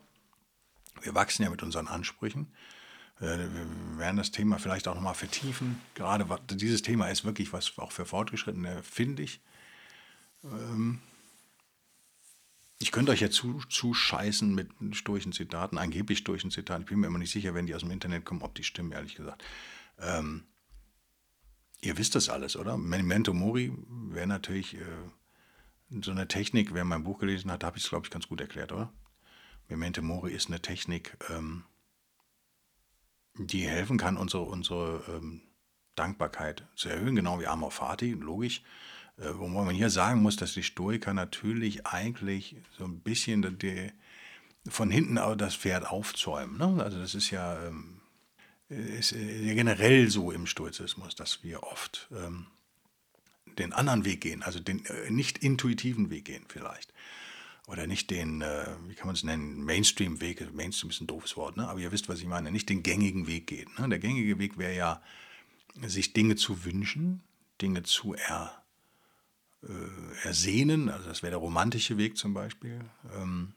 wir 1.03 1.13
wachsen 1.13 1.43
ja 1.43 1.51
mit 1.51 1.61
unseren 1.61 1.87
Ansprüchen. 1.87 2.51
Äh, 3.19 3.37
wir 3.37 3.99
werden 3.99 4.17
das 4.17 4.31
Thema 4.31 4.57
vielleicht 4.57 4.87
auch 4.87 4.95
nochmal 4.95 5.13
vertiefen. 5.13 5.79
Gerade 5.93 6.25
dieses 6.49 6.81
Thema 6.81 7.09
ist 7.09 7.23
wirklich 7.23 7.53
was 7.53 7.77
auch 7.77 7.91
für 7.91 8.07
Fortgeschrittene, 8.07 8.81
finde 8.81 9.21
ich. 9.21 9.41
Ähm, 10.43 11.01
ich 12.79 12.91
könnte 12.91 13.11
euch 13.11 13.21
ja 13.21 13.29
zuscheißen 13.29 14.55
mit 14.55 14.71
stoischen 14.93 15.33
Zitaten, 15.33 15.77
angeblich 15.77 16.17
stoischen 16.17 16.49
Zitaten. 16.49 16.81
Ich 16.81 16.89
bin 16.89 16.99
mir 16.99 17.05
immer 17.05 17.19
nicht 17.19 17.31
sicher, 17.31 17.53
wenn 17.53 17.67
die 17.67 17.75
aus 17.75 17.81
dem 17.81 17.91
Internet 17.91 18.25
kommen, 18.25 18.41
ob 18.41 18.55
die 18.55 18.63
stimmen, 18.63 18.91
ehrlich 18.91 19.13
gesagt. 19.13 19.43
Ähm, 20.01 20.45
ihr 21.81 21.97
wisst 21.97 22.15
das 22.15 22.29
alles, 22.29 22.55
oder? 22.55 22.77
Memento 22.77 23.33
Mori 23.33 23.71
wäre 23.87 24.27
natürlich 24.27 24.75
äh, 24.75 24.85
so 26.01 26.11
eine 26.11 26.27
Technik, 26.27 26.73
wer 26.73 26.85
mein 26.85 27.03
Buch 27.03 27.19
gelesen 27.19 27.51
hat, 27.51 27.63
habe 27.63 27.77
ich 27.77 27.83
es, 27.83 27.89
glaube 27.89 28.05
ich, 28.05 28.11
ganz 28.11 28.27
gut 28.27 28.41
erklärt, 28.41 28.71
oder? 28.71 28.91
Memento 29.67 30.01
Mori 30.01 30.33
ist 30.33 30.47
eine 30.47 30.61
Technik, 30.61 31.17
ähm, 31.29 31.63
die 33.35 33.67
helfen 33.67 33.97
kann, 33.97 34.17
unsere, 34.17 34.43
unsere 34.43 35.03
ähm, 35.07 35.41
Dankbarkeit 35.95 36.67
zu 36.75 36.89
erhöhen, 36.89 37.15
genau 37.15 37.39
wie 37.39 37.47
Amor 37.47 37.71
Fati, 37.71 38.11
logisch. 38.11 38.63
Äh, 39.17 39.37
wo 39.37 39.47
man 39.47 39.69
hier 39.69 39.89
sagen 39.89 40.21
muss, 40.21 40.35
dass 40.35 40.53
die 40.53 40.63
Stoiker 40.63 41.13
natürlich 41.13 41.85
eigentlich 41.85 42.55
so 42.77 42.85
ein 42.85 43.01
bisschen 43.01 43.57
die, 43.59 43.91
von 44.67 44.89
hinten 44.89 45.15
das 45.37 45.55
Pferd 45.55 45.87
aufzäumen. 45.87 46.57
Ne? 46.57 46.83
Also 46.83 46.99
das 46.99 47.15
ist 47.15 47.29
ja 47.29 47.61
ähm, 47.65 48.00
ist 48.71 49.11
ja 49.11 49.53
generell 49.53 50.09
so 50.09 50.31
im 50.31 50.47
Stoizismus, 50.47 51.15
dass 51.15 51.43
wir 51.43 51.63
oft 51.63 52.07
ähm, 52.11 52.47
den 53.57 53.73
anderen 53.73 54.05
Weg 54.05 54.21
gehen, 54.21 54.43
also 54.43 54.59
den 54.59 54.85
äh, 54.85 55.11
nicht 55.11 55.39
intuitiven 55.39 56.09
Weg 56.09 56.25
gehen 56.25 56.45
vielleicht. 56.47 56.93
Oder 57.67 57.85
nicht 57.85 58.09
den, 58.09 58.41
äh, 58.41 58.65
wie 58.87 58.95
kann 58.95 59.07
man 59.07 59.15
es 59.15 59.23
nennen, 59.23 59.63
Mainstream-Weg. 59.63 60.53
Mainstream 60.53 60.89
ist 60.89 61.01
ein 61.01 61.07
doofes 61.07 61.37
Wort, 61.37 61.57
ne? 61.57 61.67
aber 61.67 61.79
ihr 61.79 61.91
wisst, 61.91 62.09
was 62.09 62.19
ich 62.19 62.25
meine. 62.25 62.51
Nicht 62.51 62.69
den 62.69 62.83
gängigen 62.83 63.27
Weg 63.27 63.47
gehen. 63.47 63.69
Ne? 63.77 63.87
Der 63.87 63.99
gängige 63.99 64.39
Weg 64.39 64.57
wäre 64.57 64.75
ja, 64.75 65.01
sich 65.85 66.13
Dinge 66.13 66.35
zu 66.35 66.65
wünschen, 66.65 67.23
Dinge 67.61 67.83
zu 67.83 68.13
er, 68.13 68.63
äh, 69.63 70.27
ersehnen. 70.27 70.89
Also 70.89 71.07
das 71.07 71.23
wäre 71.23 71.31
der 71.31 71.39
romantische 71.39 71.97
Weg 71.97 72.17
zum 72.17 72.33
Beispiel. 72.33 72.81
Ähm, 73.13 73.53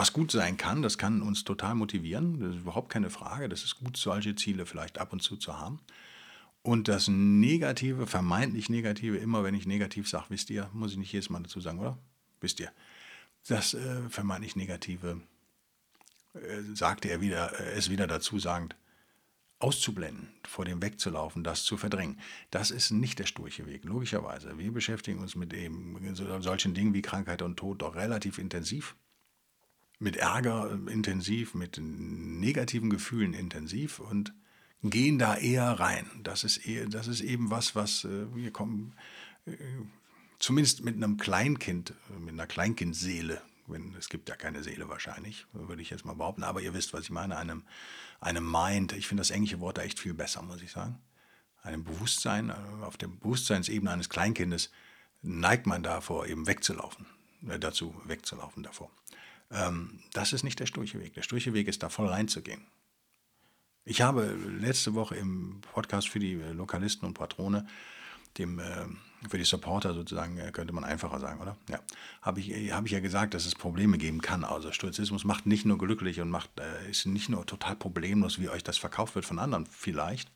was 0.00 0.14
gut 0.14 0.30
sein 0.30 0.56
kann, 0.56 0.80
das 0.80 0.96
kann 0.96 1.20
uns 1.20 1.44
total 1.44 1.74
motivieren, 1.74 2.40
das 2.40 2.54
ist 2.54 2.62
überhaupt 2.62 2.88
keine 2.88 3.10
Frage. 3.10 3.50
Das 3.50 3.64
ist 3.64 3.80
gut, 3.80 3.98
solche 3.98 4.34
Ziele 4.34 4.64
vielleicht 4.64 4.96
ab 4.96 5.12
und 5.12 5.20
zu 5.20 5.36
zu 5.36 5.58
haben. 5.58 5.78
Und 6.62 6.88
das 6.88 7.08
Negative, 7.08 8.06
vermeintlich 8.06 8.70
Negative, 8.70 9.18
immer 9.18 9.44
wenn 9.44 9.54
ich 9.54 9.66
negativ 9.66 10.08
sage, 10.08 10.24
wisst 10.30 10.48
ihr, 10.48 10.70
muss 10.72 10.92
ich 10.92 10.96
nicht 10.96 11.12
jedes 11.12 11.28
Mal 11.28 11.42
dazu 11.42 11.60
sagen, 11.60 11.80
oder? 11.80 11.98
Wisst 12.40 12.60
ihr, 12.60 12.72
das 13.46 13.74
äh, 13.74 14.08
vermeintlich 14.08 14.56
Negative 14.56 15.20
äh, 16.32 16.62
sagte 16.72 17.10
er 17.10 17.20
wieder, 17.20 17.60
äh, 17.60 17.72
es 17.72 17.90
wieder 17.90 18.06
dazu 18.06 18.38
sagend, 18.38 18.76
auszublenden, 19.58 20.28
vor 20.48 20.64
dem 20.64 20.80
wegzulaufen, 20.80 21.44
das 21.44 21.64
zu 21.64 21.76
verdrängen. 21.76 22.18
Das 22.50 22.70
ist 22.70 22.90
nicht 22.90 23.18
der 23.18 23.26
sturche 23.26 23.66
Weg, 23.66 23.84
logischerweise. 23.84 24.56
Wir 24.56 24.72
beschäftigen 24.72 25.18
uns 25.18 25.34
mit 25.34 25.52
eben 25.52 25.94
solchen 26.40 26.72
Dingen 26.72 26.94
wie 26.94 27.02
Krankheit 27.02 27.42
und 27.42 27.58
Tod 27.58 27.82
doch 27.82 27.96
relativ 27.96 28.38
intensiv 28.38 28.96
mit 30.00 30.16
Ärger 30.16 30.78
intensiv, 30.88 31.54
mit 31.54 31.78
negativen 31.78 32.90
Gefühlen 32.90 33.34
intensiv 33.34 34.00
und 34.00 34.32
gehen 34.82 35.18
da 35.18 35.36
eher 35.36 35.78
rein. 35.78 36.10
Das 36.22 36.42
ist, 36.42 36.56
eher, 36.66 36.86
das 36.86 37.06
ist 37.06 37.20
eben 37.20 37.50
was, 37.50 37.76
was 37.76 38.04
äh, 38.04 38.34
wir 38.34 38.50
kommen, 38.50 38.94
äh, 39.46 39.52
zumindest 40.38 40.82
mit 40.84 40.96
einem 40.96 41.18
Kleinkind, 41.18 41.94
mit 42.18 42.32
einer 42.32 42.46
Kleinkindseele, 42.46 43.42
wenn, 43.66 43.94
es 43.94 44.08
gibt 44.08 44.30
ja 44.30 44.36
keine 44.36 44.62
Seele 44.62 44.88
wahrscheinlich, 44.88 45.46
würde 45.52 45.82
ich 45.82 45.90
jetzt 45.90 46.06
mal 46.06 46.14
behaupten, 46.14 46.44
aber 46.44 46.62
ihr 46.62 46.72
wisst, 46.72 46.94
was 46.94 47.02
ich 47.02 47.10
meine, 47.10 47.36
einem, 47.36 47.62
einem 48.20 48.50
Mind, 48.50 48.94
ich 48.94 49.06
finde 49.06 49.20
das 49.20 49.30
englische 49.30 49.60
Wort 49.60 49.76
da 49.78 49.82
echt 49.82 50.00
viel 50.00 50.14
besser, 50.14 50.42
muss 50.42 50.62
ich 50.62 50.72
sagen. 50.72 50.98
Einem 51.62 51.84
Bewusstsein, 51.84 52.48
äh, 52.48 52.54
auf 52.82 52.96
der 52.96 53.08
Bewusstseinsebene 53.08 53.90
eines 53.90 54.08
Kleinkindes 54.08 54.70
neigt 55.20 55.66
man 55.66 55.82
davor, 55.82 56.26
eben 56.26 56.46
wegzulaufen, 56.46 57.04
äh, 57.46 57.58
dazu 57.58 57.94
wegzulaufen 58.06 58.62
davor. 58.62 58.90
Ähm, 59.50 60.00
das 60.12 60.32
ist 60.32 60.44
nicht 60.44 60.60
der 60.60 60.66
sturche 60.66 61.00
Weg. 61.00 61.14
Der 61.14 61.22
sturche 61.22 61.52
Weg 61.52 61.68
ist 61.68 61.82
da 61.82 61.88
voll 61.88 62.08
reinzugehen. 62.08 62.62
Ich 63.84 64.02
habe 64.02 64.36
letzte 64.60 64.94
Woche 64.94 65.16
im 65.16 65.60
Podcast 65.72 66.08
für 66.08 66.20
die 66.20 66.34
Lokalisten 66.34 67.06
und 67.06 67.14
Patrone, 67.14 67.66
dem, 68.38 68.58
äh, 68.58 68.86
für 69.28 69.38
die 69.38 69.44
Supporter 69.44 69.94
sozusagen, 69.94 70.38
äh, 70.38 70.52
könnte 70.52 70.72
man 70.72 70.84
einfacher 70.84 71.18
sagen, 71.18 71.40
oder? 71.40 71.56
Ja, 71.68 71.80
habe 72.22 72.40
ich, 72.40 72.72
hab 72.72 72.86
ich 72.86 72.92
ja 72.92 73.00
gesagt, 73.00 73.34
dass 73.34 73.46
es 73.46 73.54
Probleme 73.54 73.98
geben 73.98 74.20
kann. 74.20 74.44
Also 74.44 74.70
Stoizismus 74.70 75.24
macht 75.24 75.46
nicht 75.46 75.64
nur 75.64 75.78
glücklich 75.78 76.20
und 76.20 76.30
macht, 76.30 76.50
äh, 76.60 76.90
ist 76.90 77.06
nicht 77.06 77.28
nur 77.28 77.44
total 77.46 77.74
problemlos, 77.74 78.38
wie 78.38 78.48
euch 78.48 78.62
das 78.62 78.78
verkauft 78.78 79.14
wird 79.14 79.24
von 79.24 79.38
anderen 79.38 79.66
vielleicht, 79.66 80.30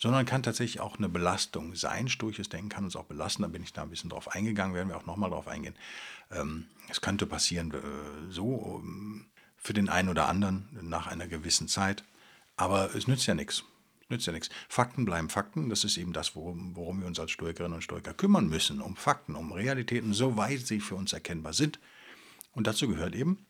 sondern 0.00 0.24
kann 0.24 0.42
tatsächlich 0.42 0.80
auch 0.80 0.98
eine 0.98 1.08
Belastung 1.08 1.74
sein. 1.74 2.08
Sturches 2.08 2.48
Denken 2.48 2.70
kann 2.70 2.84
uns 2.84 2.96
auch 2.96 3.04
belasten, 3.04 3.42
da 3.42 3.48
bin 3.48 3.62
ich 3.62 3.72
da 3.72 3.82
ein 3.82 3.90
bisschen 3.90 4.10
drauf 4.10 4.28
eingegangen, 4.28 4.74
werden 4.74 4.88
wir 4.88 4.96
auch 4.96 5.06
nochmal 5.06 5.30
drauf 5.30 5.46
eingehen. 5.46 5.76
Ähm, 6.30 6.66
es 6.88 7.02
könnte 7.02 7.26
passieren 7.26 7.72
äh, 7.72 8.32
so 8.32 8.80
ähm, 8.82 9.26
für 9.56 9.74
den 9.74 9.90
einen 9.90 10.08
oder 10.08 10.26
anderen 10.26 10.68
nach 10.80 11.06
einer 11.06 11.28
gewissen 11.28 11.68
Zeit, 11.68 12.02
aber 12.56 12.94
es 12.94 13.06
nützt 13.06 13.26
ja 13.26 13.34
nichts. 13.34 13.62
Nützt 14.08 14.26
ja 14.26 14.32
nichts. 14.32 14.48
Fakten 14.68 15.04
bleiben 15.04 15.28
Fakten. 15.28 15.68
Das 15.68 15.84
ist 15.84 15.96
eben 15.96 16.12
das, 16.12 16.34
worum, 16.34 16.74
worum 16.74 17.00
wir 17.00 17.06
uns 17.06 17.20
als 17.20 17.30
Stoikerinnen 17.30 17.76
und 17.76 17.82
Stoiker 17.82 18.12
kümmern 18.12 18.48
müssen. 18.48 18.80
Um 18.80 18.96
Fakten, 18.96 19.36
um 19.36 19.52
Realitäten, 19.52 20.14
soweit 20.14 20.66
sie 20.66 20.80
für 20.80 20.96
uns 20.96 21.12
erkennbar 21.12 21.52
sind. 21.52 21.78
Und 22.50 22.66
dazu 22.66 22.88
gehört 22.88 23.14
eben, 23.14 23.46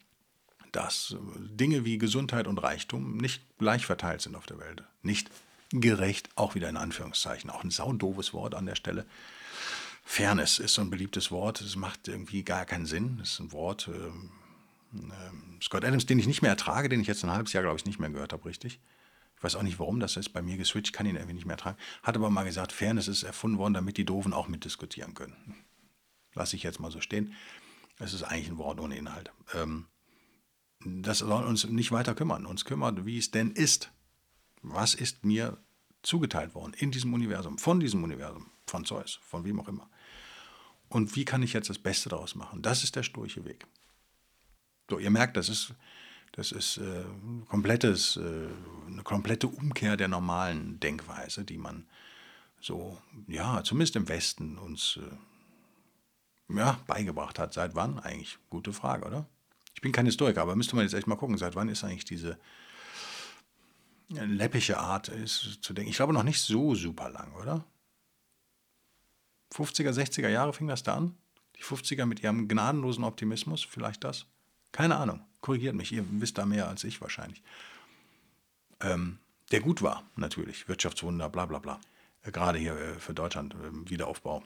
dass 0.72 1.16
Dinge 1.38 1.86
wie 1.86 1.96
Gesundheit 1.96 2.46
und 2.46 2.58
Reichtum 2.58 3.16
nicht 3.16 3.42
gleich 3.56 3.86
verteilt 3.86 4.20
sind 4.20 4.34
auf 4.34 4.44
der 4.44 4.58
Welt. 4.58 4.82
Nicht 5.02 5.30
gerecht, 5.72 6.28
auch 6.36 6.54
wieder 6.54 6.68
in 6.68 6.76
Anführungszeichen, 6.76 7.50
auch 7.50 7.64
ein 7.64 7.70
saudoofes 7.70 8.32
Wort 8.32 8.54
an 8.54 8.66
der 8.66 8.74
Stelle. 8.74 9.06
Fairness 10.04 10.58
ist 10.58 10.74
so 10.74 10.82
ein 10.82 10.90
beliebtes 10.90 11.30
Wort, 11.30 11.60
es 11.60 11.76
macht 11.76 12.08
irgendwie 12.08 12.42
gar 12.42 12.64
keinen 12.64 12.86
Sinn. 12.86 13.18
Das 13.18 13.32
ist 13.32 13.40
ein 13.40 13.52
Wort, 13.52 13.88
ähm, 13.88 14.30
ähm, 14.92 15.60
Scott 15.62 15.84
Adams, 15.84 16.06
den 16.06 16.18
ich 16.18 16.26
nicht 16.26 16.42
mehr 16.42 16.50
ertrage, 16.50 16.88
den 16.88 17.00
ich 17.00 17.06
jetzt 17.06 17.24
ein 17.24 17.30
halbes 17.30 17.52
Jahr, 17.52 17.62
glaube 17.62 17.78
ich, 17.78 17.86
nicht 17.86 18.00
mehr 18.00 18.10
gehört 18.10 18.32
habe, 18.32 18.44
richtig. 18.44 18.80
Ich 19.36 19.44
weiß 19.44 19.56
auch 19.56 19.62
nicht, 19.62 19.78
warum 19.78 20.00
das 20.00 20.16
ist 20.16 20.30
bei 20.30 20.42
mir 20.42 20.56
geswitcht, 20.56 20.92
kann 20.92 21.06
ihn 21.06 21.16
irgendwie 21.16 21.34
nicht 21.34 21.46
mehr 21.46 21.56
ertragen. 21.56 21.78
Hat 22.02 22.16
aber 22.16 22.28
mal 22.28 22.44
gesagt, 22.44 22.72
Fairness 22.72 23.08
ist 23.08 23.22
erfunden 23.22 23.58
worden, 23.58 23.74
damit 23.74 23.96
die 23.96 24.04
Doofen 24.04 24.32
auch 24.32 24.48
mitdiskutieren 24.48 25.14
können. 25.14 25.54
Lasse 26.34 26.56
ich 26.56 26.62
jetzt 26.62 26.80
mal 26.80 26.90
so 26.90 27.00
stehen. 27.00 27.34
Es 27.98 28.12
ist 28.12 28.22
eigentlich 28.22 28.48
ein 28.48 28.58
Wort 28.58 28.80
ohne 28.80 28.96
Inhalt. 28.96 29.32
Ähm, 29.54 29.86
das 30.84 31.18
soll 31.18 31.44
uns 31.44 31.64
nicht 31.64 31.92
weiter 31.92 32.14
kümmern. 32.14 32.46
Uns 32.46 32.64
kümmert, 32.64 33.04
wie 33.06 33.18
es 33.18 33.30
denn 33.30 33.50
ist. 33.50 33.92
Was 34.62 34.94
ist 34.94 35.24
mir 35.24 35.58
zugeteilt 36.02 36.54
worden 36.54 36.74
in 36.78 36.90
diesem 36.90 37.12
Universum, 37.14 37.58
von 37.58 37.80
diesem 37.80 38.02
Universum, 38.02 38.50
von 38.66 38.84
Zeus, 38.84 39.18
von 39.22 39.44
wem 39.44 39.60
auch 39.60 39.68
immer. 39.68 39.88
Und 40.88 41.14
wie 41.16 41.24
kann 41.24 41.42
ich 41.42 41.52
jetzt 41.52 41.70
das 41.70 41.78
Beste 41.78 42.08
daraus 42.08 42.34
machen? 42.34 42.62
Das 42.62 42.82
ist 42.82 42.96
der 42.96 43.02
sturche 43.02 43.44
Weg. 43.44 43.66
So, 44.88 44.98
ihr 44.98 45.10
merkt, 45.10 45.36
das 45.36 45.48
ist, 45.48 45.74
das 46.32 46.52
ist 46.52 46.78
äh, 46.78 47.04
komplettes, 47.48 48.16
äh, 48.16 48.48
eine 48.88 49.02
komplette 49.02 49.46
Umkehr 49.46 49.96
der 49.96 50.08
normalen 50.08 50.80
Denkweise, 50.80 51.44
die 51.44 51.58
man 51.58 51.86
so, 52.60 52.98
ja, 53.28 53.62
zumindest 53.62 53.96
im 53.96 54.08
Westen 54.08 54.58
uns 54.58 54.98
äh, 55.00 56.56
ja, 56.56 56.80
beigebracht 56.86 57.38
hat. 57.38 57.52
Seit 57.52 57.74
wann 57.74 58.00
eigentlich? 58.00 58.38
Gute 58.48 58.72
Frage, 58.72 59.06
oder? 59.06 59.26
Ich 59.74 59.80
bin 59.80 59.92
kein 59.92 60.06
Historiker, 60.06 60.42
aber 60.42 60.56
müsste 60.56 60.74
man 60.74 60.84
jetzt 60.84 60.94
echt 60.94 61.06
mal 61.06 61.16
gucken, 61.16 61.38
seit 61.38 61.54
wann 61.54 61.68
ist 61.68 61.84
eigentlich 61.84 62.04
diese 62.04 62.38
läppische 64.10 64.78
Art 64.78 65.08
ist 65.08 65.58
zu 65.62 65.72
denken. 65.72 65.90
Ich 65.90 65.96
glaube 65.96 66.12
noch 66.12 66.22
nicht 66.22 66.40
so 66.40 66.74
super 66.74 67.10
lang, 67.10 67.32
oder? 67.34 67.64
50er, 69.54 69.90
60er 69.90 70.28
Jahre 70.28 70.52
fing 70.52 70.68
das 70.68 70.82
da 70.82 70.96
an. 70.96 71.16
Die 71.56 71.62
50er 71.62 72.06
mit 72.06 72.22
ihrem 72.22 72.48
gnadenlosen 72.48 73.04
Optimismus, 73.04 73.62
vielleicht 73.62 74.04
das. 74.04 74.26
Keine 74.72 74.96
Ahnung, 74.96 75.20
korrigiert 75.40 75.74
mich, 75.74 75.92
ihr 75.92 76.04
wisst 76.08 76.38
da 76.38 76.46
mehr 76.46 76.68
als 76.68 76.84
ich 76.84 77.00
wahrscheinlich. 77.00 77.42
Ähm, 78.80 79.18
der 79.50 79.60
gut 79.60 79.82
war, 79.82 80.04
natürlich. 80.16 80.68
Wirtschaftswunder, 80.68 81.28
bla 81.28 81.46
bla 81.46 81.58
bla. 81.58 81.80
Äh, 82.22 82.30
gerade 82.30 82.58
hier 82.58 82.76
äh, 82.76 82.94
für 82.94 83.14
Deutschland, 83.14 83.54
äh, 83.54 83.90
Wiederaufbau 83.90 84.42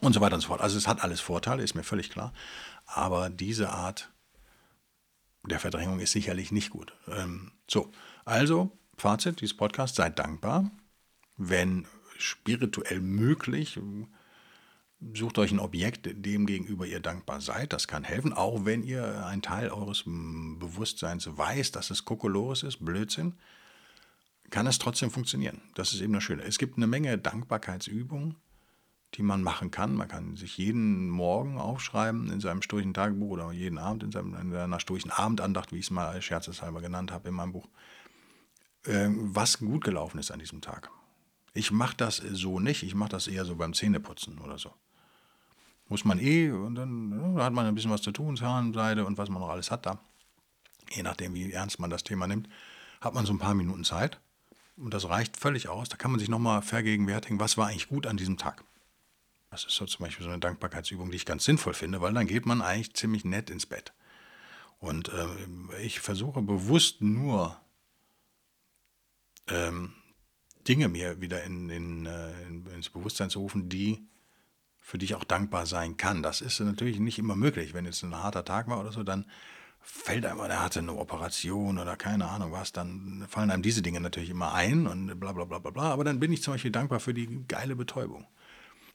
und 0.00 0.12
so 0.12 0.20
weiter 0.20 0.34
und 0.34 0.40
so 0.40 0.48
fort. 0.48 0.60
Also 0.60 0.78
es 0.78 0.88
hat 0.88 1.02
alles 1.02 1.20
Vorteile, 1.20 1.62
ist 1.62 1.74
mir 1.74 1.84
völlig 1.84 2.10
klar. 2.10 2.32
Aber 2.86 3.30
diese 3.30 3.70
Art 3.70 4.10
der 5.46 5.60
Verdrängung 5.60 6.00
ist 6.00 6.12
sicherlich 6.12 6.52
nicht 6.52 6.70
gut. 6.70 6.94
Ähm, 7.08 7.52
so, 7.68 7.90
also 8.24 8.72
Fazit 8.96 9.40
dieses 9.40 9.56
Podcasts, 9.56 9.96
seid 9.96 10.18
dankbar. 10.18 10.70
Wenn 11.36 11.86
spirituell 12.18 13.00
möglich, 13.00 13.78
sucht 15.14 15.38
euch 15.38 15.52
ein 15.52 15.58
Objekt, 15.58 16.08
dem 16.12 16.46
gegenüber 16.46 16.86
ihr 16.86 17.00
dankbar 17.00 17.40
seid. 17.40 17.72
Das 17.72 17.88
kann 17.88 18.04
helfen, 18.04 18.32
auch 18.32 18.64
wenn 18.64 18.82
ihr 18.82 19.26
einen 19.26 19.42
Teil 19.42 19.70
eures 19.70 20.04
Bewusstseins 20.04 21.28
weiß, 21.36 21.72
dass 21.72 21.90
es 21.90 22.04
Kokolores 22.04 22.62
ist, 22.62 22.84
Blödsinn, 22.84 23.34
kann 24.50 24.66
es 24.66 24.78
trotzdem 24.78 25.10
funktionieren. 25.10 25.60
Das 25.74 25.92
ist 25.92 26.00
eben 26.00 26.12
das 26.12 26.22
Schöne. 26.22 26.42
Es 26.42 26.58
gibt 26.58 26.76
eine 26.76 26.86
Menge 26.86 27.18
Dankbarkeitsübungen, 27.18 28.36
die 29.14 29.22
man 29.22 29.42
machen 29.42 29.70
kann. 29.70 29.94
Man 29.94 30.08
kann 30.08 30.36
sich 30.36 30.58
jeden 30.58 31.08
Morgen 31.08 31.58
aufschreiben 31.58 32.30
in 32.30 32.40
seinem 32.40 32.62
sturchen 32.62 32.94
Tagebuch 32.94 33.30
oder 33.30 33.52
jeden 33.52 33.78
Abend 33.78 34.02
in, 34.02 34.12
seinem, 34.12 34.34
in 34.34 34.50
seiner 34.50 34.80
sturchen 34.80 35.10
Abendandacht, 35.10 35.72
wie 35.72 35.78
ich 35.78 35.86
es 35.86 35.90
mal 35.90 36.20
scherzeshalber 36.20 36.80
genannt 36.80 37.12
habe 37.12 37.28
in 37.28 37.34
meinem 37.34 37.52
Buch, 37.52 37.68
äh, 38.86 39.08
was 39.10 39.58
gut 39.58 39.84
gelaufen 39.84 40.18
ist 40.18 40.30
an 40.30 40.40
diesem 40.40 40.60
Tag. 40.60 40.90
Ich 41.52 41.70
mache 41.70 41.96
das 41.96 42.16
so 42.16 42.58
nicht, 42.58 42.82
ich 42.82 42.94
mache 42.94 43.10
das 43.10 43.28
eher 43.28 43.44
so 43.44 43.54
beim 43.54 43.74
Zähneputzen 43.74 44.38
oder 44.38 44.58
so. 44.58 44.72
Muss 45.88 46.04
man 46.04 46.18
eh, 46.18 46.50
und 46.50 46.74
dann 46.74 47.36
ja, 47.36 47.44
hat 47.44 47.52
man 47.52 47.66
ein 47.66 47.74
bisschen 47.74 47.90
was 47.90 48.02
zu 48.02 48.10
tun, 48.10 48.36
Zahnseide 48.36 49.04
und 49.04 49.18
was 49.18 49.28
man 49.28 49.40
noch 49.40 49.50
alles 49.50 49.70
hat 49.70 49.86
da. 49.86 49.98
Je 50.90 51.02
nachdem, 51.02 51.34
wie 51.34 51.52
ernst 51.52 51.78
man 51.78 51.90
das 51.90 52.02
Thema 52.02 52.26
nimmt, 52.26 52.48
hat 53.00 53.14
man 53.14 53.26
so 53.26 53.32
ein 53.32 53.38
paar 53.38 53.54
Minuten 53.54 53.84
Zeit. 53.84 54.20
Und 54.76 54.92
das 54.92 55.08
reicht 55.08 55.36
völlig 55.36 55.68
aus. 55.68 55.88
Da 55.88 55.96
kann 55.96 56.10
man 56.10 56.18
sich 56.18 56.28
nochmal 56.28 56.62
vergegenwärtigen, 56.62 57.38
was 57.38 57.56
war 57.56 57.68
eigentlich 57.68 57.88
gut 57.88 58.06
an 58.06 58.16
diesem 58.16 58.38
Tag. 58.38 58.64
Das 59.54 59.66
ist 59.66 59.76
so 59.76 59.86
zum 59.86 60.04
Beispiel 60.04 60.24
so 60.24 60.30
eine 60.30 60.40
Dankbarkeitsübung, 60.40 61.12
die 61.12 61.16
ich 61.16 61.26
ganz 61.26 61.44
sinnvoll 61.44 61.74
finde, 61.74 62.00
weil 62.00 62.12
dann 62.12 62.26
geht 62.26 62.44
man 62.44 62.60
eigentlich 62.60 62.92
ziemlich 62.94 63.24
nett 63.24 63.50
ins 63.50 63.66
Bett. 63.66 63.92
Und 64.80 65.10
äh, 65.10 65.80
ich 65.80 66.00
versuche 66.00 66.42
bewusst 66.42 67.02
nur 67.02 67.56
ähm, 69.46 69.92
Dinge 70.66 70.88
mir 70.88 71.20
wieder 71.20 71.44
in, 71.44 71.70
in, 71.70 72.04
äh, 72.04 72.32
ins 72.74 72.90
Bewusstsein 72.90 73.30
zu 73.30 73.38
rufen, 73.38 73.68
die 73.68 74.08
für 74.80 74.98
die 74.98 75.04
ich 75.04 75.14
auch 75.14 75.22
dankbar 75.22 75.66
sein 75.66 75.96
kann. 75.96 76.24
Das 76.24 76.40
ist 76.40 76.58
natürlich 76.58 76.98
nicht 76.98 77.20
immer 77.20 77.36
möglich. 77.36 77.74
Wenn 77.74 77.84
jetzt 77.84 78.02
ein 78.02 78.16
harter 78.16 78.44
Tag 78.44 78.66
war 78.66 78.80
oder 78.80 78.90
so, 78.90 79.04
dann 79.04 79.24
fällt 79.78 80.26
einem, 80.26 80.40
er 80.40 80.64
hatte 80.64 80.80
eine 80.80 80.96
Operation 80.96 81.78
oder 81.78 81.96
keine 81.96 82.28
Ahnung 82.28 82.50
was, 82.50 82.72
dann 82.72 83.24
fallen 83.28 83.52
einem 83.52 83.62
diese 83.62 83.82
Dinge 83.82 84.00
natürlich 84.00 84.30
immer 84.30 84.52
ein 84.52 84.88
und 84.88 85.20
bla 85.20 85.30
bla 85.30 85.44
bla 85.44 85.60
bla 85.60 85.70
bla. 85.70 85.92
Aber 85.92 86.02
dann 86.02 86.18
bin 86.18 86.32
ich 86.32 86.42
zum 86.42 86.54
Beispiel 86.54 86.72
dankbar 86.72 86.98
für 86.98 87.14
die 87.14 87.44
geile 87.46 87.76
Betäubung. 87.76 88.26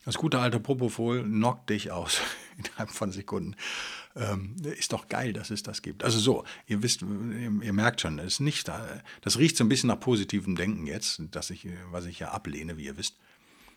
Das 0.04 0.16
gute 0.16 0.38
alte 0.38 0.60
Propofol 0.60 1.22
knockt 1.24 1.70
dich 1.70 1.90
aus 1.90 2.20
innerhalb 2.58 2.90
von 2.90 3.12
Sekunden. 3.12 3.54
Ähm, 4.16 4.56
ist 4.62 4.92
doch 4.92 5.08
geil, 5.08 5.32
dass 5.32 5.50
es 5.50 5.62
das 5.62 5.82
gibt. 5.82 6.04
Also 6.04 6.18
so, 6.18 6.44
ihr 6.66 6.82
wisst, 6.82 7.02
ihr, 7.02 7.62
ihr 7.62 7.72
merkt 7.72 8.00
schon, 8.00 8.16
das, 8.16 8.26
ist 8.26 8.40
nicht, 8.40 8.70
das 9.20 9.38
riecht 9.38 9.56
so 9.56 9.64
ein 9.64 9.68
bisschen 9.68 9.88
nach 9.88 10.00
positivem 10.00 10.56
Denken 10.56 10.86
jetzt, 10.86 11.22
dass 11.30 11.50
ich, 11.50 11.68
was 11.90 12.06
ich 12.06 12.18
ja 12.18 12.30
ablehne, 12.30 12.76
wie 12.76 12.86
ihr 12.86 12.96
wisst. 12.96 13.16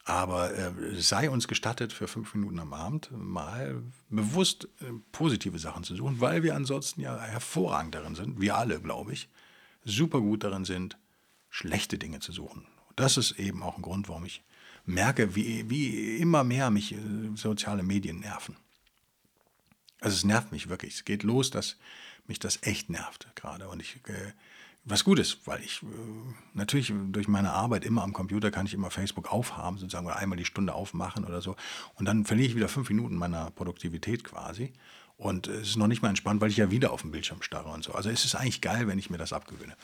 Aber 0.06 0.54
äh, 0.54 0.72
sei 0.96 1.30
uns 1.30 1.48
gestattet, 1.48 1.94
für 1.94 2.08
fünf 2.08 2.34
Minuten 2.36 2.60
am 2.60 2.74
Abend 2.74 3.10
mal 3.12 3.84
bewusst 4.10 4.68
äh, 4.82 4.86
positive 5.14 5.60
Sachen 5.60 5.84
zu 5.84 5.96
suchen, 5.96 6.20
weil 6.20 6.44
wir 6.44 6.56
ansonsten 6.56 7.00
ja 7.02 7.18
hervorragend 7.22 7.96
darin 7.96 8.16
sind, 8.16 8.42
wir 8.42 8.58
alle, 8.58 8.82
glaube 8.82 9.14
ich, 9.14 9.30
super 9.86 10.20
gut 10.20 10.44
darin 10.44 10.66
sind, 10.66 10.98
schlechte 11.50 11.98
Dinge 11.98 12.20
zu 12.20 12.34
suchen. 12.34 12.66
Das 12.98 13.16
ist 13.18 13.32
eben 13.40 13.64
auch 13.64 13.78
ein 13.78 13.82
Grund, 13.82 14.10
warum 14.10 14.26
ich 14.26 14.44
merke, 14.86 15.36
wie, 15.36 15.69
wie 15.69 16.17
immer 16.17 16.43
mehr 16.43 16.69
mich 16.69 16.93
äh, 16.93 16.98
soziale 17.36 17.84
Medien 17.84 18.19
nerven. 18.19 18.56
Also 20.02 20.15
es 20.15 20.24
nervt 20.24 20.52
mich 20.52 20.69
wirklich. 20.69 20.96
Es 20.96 21.06
geht 21.06 21.24
los, 21.24 21.50
dass 21.50 21.78
mich 22.28 22.39
das 22.39 22.60
echt 22.63 22.89
nervt 22.89 23.28
gerade. 23.36 23.69
Und 23.69 23.82
ich, 23.82 23.96
äh, 24.08 24.34
was 24.84 25.06
gut 25.06 25.19
ist, 25.19 25.48
weil 25.48 25.62
ich 25.62 25.82
äh, 25.84 25.86
natürlich 26.54 26.93
durch 27.12 27.28
meine 27.28 27.52
Arbeit 27.52 27.86
immer 27.86 28.04
am 28.04 28.13
Computer 28.13 28.52
kann 28.52 28.65
ich 28.65 28.74
immer 28.74 28.91
Facebook 28.91 29.32
aufhaben, 29.32 29.78
sozusagen, 29.78 30.06
oder 30.06 30.17
einmal 30.17 30.38
die 30.38 30.46
Stunde 30.46 30.74
aufmachen 30.74 31.24
oder 31.24 31.41
so. 31.41 31.56
Und 31.96 32.06
dann 32.06 32.26
verliere 32.26 32.50
ich 32.50 32.56
wieder 32.56 32.69
fünf 32.69 32.89
Minuten 32.89 33.15
meiner 33.15 33.52
Produktivität 33.52 34.24
quasi. 34.24 34.74
Und 35.15 35.48
es 35.48 35.69
ist 35.69 35.78
noch 35.78 35.88
nicht 35.88 36.02
mal 36.02 36.10
entspannt, 36.10 36.41
weil 36.41 36.50
ich 36.50 36.58
ja 36.58 36.72
wieder 36.72 36.91
auf 36.91 37.02
dem 37.02 37.12
Bildschirm 37.12 37.41
starre 37.41 37.69
und 37.69 37.84
so. 37.84 37.93
Also 37.93 38.10
es 38.10 38.26
ist 38.26 38.36
eigentlich 38.36 38.62
geil, 38.62 38.88
wenn 38.88 39.00
ich 39.00 39.10
mir 39.10 39.17
das 39.17 39.32
abgewöhne 39.32 39.78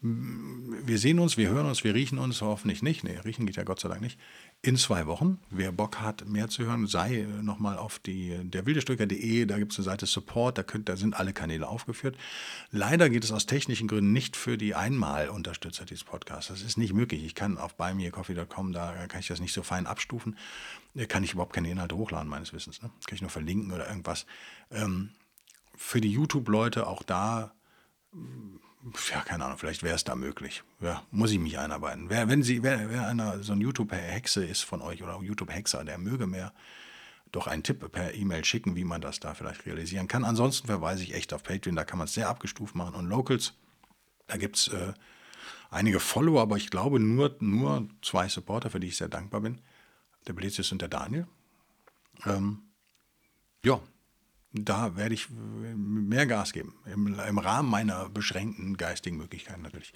wir 0.00 0.98
sehen 0.98 1.18
uns, 1.18 1.38
wir 1.38 1.48
hören 1.48 1.64
uns, 1.64 1.82
wir 1.82 1.94
riechen 1.94 2.18
uns 2.18 2.42
hoffentlich 2.42 2.82
nicht. 2.82 3.04
Nee, 3.04 3.18
riechen 3.24 3.46
geht 3.46 3.56
ja 3.56 3.62
Gott 3.62 3.80
sei 3.80 3.88
Dank 3.88 4.02
nicht. 4.02 4.20
In 4.60 4.76
zwei 4.76 5.06
Wochen. 5.06 5.38
Wer 5.48 5.72
Bock 5.72 6.00
hat, 6.00 6.28
mehr 6.28 6.48
zu 6.48 6.64
hören, 6.64 6.86
sei 6.86 7.26
nochmal 7.40 7.78
auf 7.78 7.98
die 8.00 8.36
derwildestücker.de, 8.44 9.46
da 9.46 9.58
gibt 9.58 9.72
es 9.72 9.78
eine 9.78 9.84
Seite 9.84 10.04
Support, 10.04 10.58
da, 10.58 10.62
könnt, 10.62 10.90
da 10.90 10.96
sind 10.96 11.14
alle 11.14 11.32
Kanäle 11.32 11.66
aufgeführt. 11.68 12.18
Leider 12.70 13.08
geht 13.08 13.24
es 13.24 13.32
aus 13.32 13.46
technischen 13.46 13.88
Gründen 13.88 14.12
nicht 14.12 14.36
für 14.36 14.58
die 14.58 14.74
Einmalunterstützer 14.74 15.86
dieses 15.86 16.04
Podcasts. 16.04 16.48
Das 16.48 16.60
ist 16.60 16.76
nicht 16.76 16.92
möglich. 16.92 17.24
Ich 17.24 17.34
kann 17.34 17.56
auf 17.56 17.74
buymeacoffee.com, 17.76 18.74
da 18.74 19.06
kann 19.06 19.20
ich 19.20 19.28
das 19.28 19.40
nicht 19.40 19.54
so 19.54 19.62
fein 19.62 19.86
abstufen. 19.86 20.36
Da 20.94 21.06
kann 21.06 21.24
ich 21.24 21.32
überhaupt 21.32 21.54
keine 21.54 21.70
Inhalte 21.70 21.96
hochladen, 21.96 22.28
meines 22.28 22.52
Wissens. 22.52 22.82
Ne? 22.82 22.90
Kann 23.06 23.14
ich 23.14 23.22
nur 23.22 23.30
verlinken 23.30 23.72
oder 23.72 23.88
irgendwas. 23.88 24.26
Ähm, 24.70 25.10
für 25.76 26.02
die 26.02 26.12
YouTube-Leute 26.12 26.86
auch 26.86 27.02
da 27.02 27.54
ja, 29.10 29.20
keine 29.20 29.44
Ahnung, 29.44 29.58
vielleicht 29.58 29.82
wäre 29.82 29.94
es 29.94 30.04
da 30.04 30.14
möglich. 30.14 30.62
Ja, 30.80 31.02
muss 31.10 31.30
ich 31.30 31.38
mich 31.38 31.58
einarbeiten. 31.58 32.10
Wer, 32.10 32.28
wenn 32.28 32.42
Sie, 32.42 32.62
wer, 32.62 32.90
wer 32.90 33.08
einer 33.08 33.42
so 33.42 33.52
ein 33.52 33.60
YouTube-Hexe 33.60 34.44
ist 34.44 34.62
von 34.62 34.82
euch 34.82 35.02
oder 35.02 35.18
YouTube-Hexer, 35.20 35.84
der 35.84 35.98
möge 35.98 36.26
mir 36.26 36.52
doch 37.32 37.46
einen 37.46 37.62
Tipp 37.62 37.90
per 37.90 38.14
E-Mail 38.14 38.44
schicken, 38.44 38.76
wie 38.76 38.84
man 38.84 39.00
das 39.00 39.20
da 39.20 39.34
vielleicht 39.34 39.66
realisieren 39.66 40.06
kann. 40.06 40.24
Ansonsten 40.24 40.66
verweise 40.66 41.02
ich 41.02 41.14
echt 41.14 41.32
auf 41.32 41.42
Patreon, 41.42 41.76
da 41.76 41.84
kann 41.84 41.98
man 41.98 42.06
es 42.06 42.14
sehr 42.14 42.28
abgestuft 42.28 42.74
machen. 42.74 42.94
Und 42.94 43.06
Locals, 43.06 43.54
da 44.26 44.36
gibt 44.36 44.56
es 44.56 44.68
äh, 44.68 44.92
einige 45.70 45.98
Follower, 45.98 46.42
aber 46.42 46.56
ich 46.56 46.70
glaube 46.70 47.00
nur, 47.00 47.34
nur 47.40 47.88
zwei 48.02 48.28
Supporter, 48.28 48.70
für 48.70 48.80
die 48.80 48.88
ich 48.88 48.96
sehr 48.96 49.08
dankbar 49.08 49.40
bin. 49.40 49.60
Der 50.26 50.32
Blitzius 50.32 50.72
und 50.72 50.80
der 50.80 50.88
Daniel. 50.88 51.26
Ähm, 52.24 52.62
ja, 53.64 53.80
da 54.54 54.96
werde 54.96 55.14
ich 55.14 55.28
mehr 55.30 56.26
Gas 56.26 56.52
geben. 56.52 56.74
Im, 56.86 57.18
Im, 57.18 57.38
Rahmen 57.38 57.68
meiner 57.68 58.08
beschränkten 58.08 58.76
geistigen 58.76 59.16
Möglichkeiten 59.16 59.62
natürlich. 59.62 59.92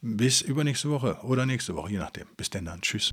Bis 0.00 0.40
übernächste 0.40 0.88
Woche 0.88 1.18
oder 1.24 1.46
nächste 1.46 1.74
Woche, 1.74 1.90
je 1.90 1.98
nachdem. 1.98 2.26
Bis 2.36 2.48
denn 2.48 2.64
dann. 2.64 2.80
Tschüss. 2.80 3.12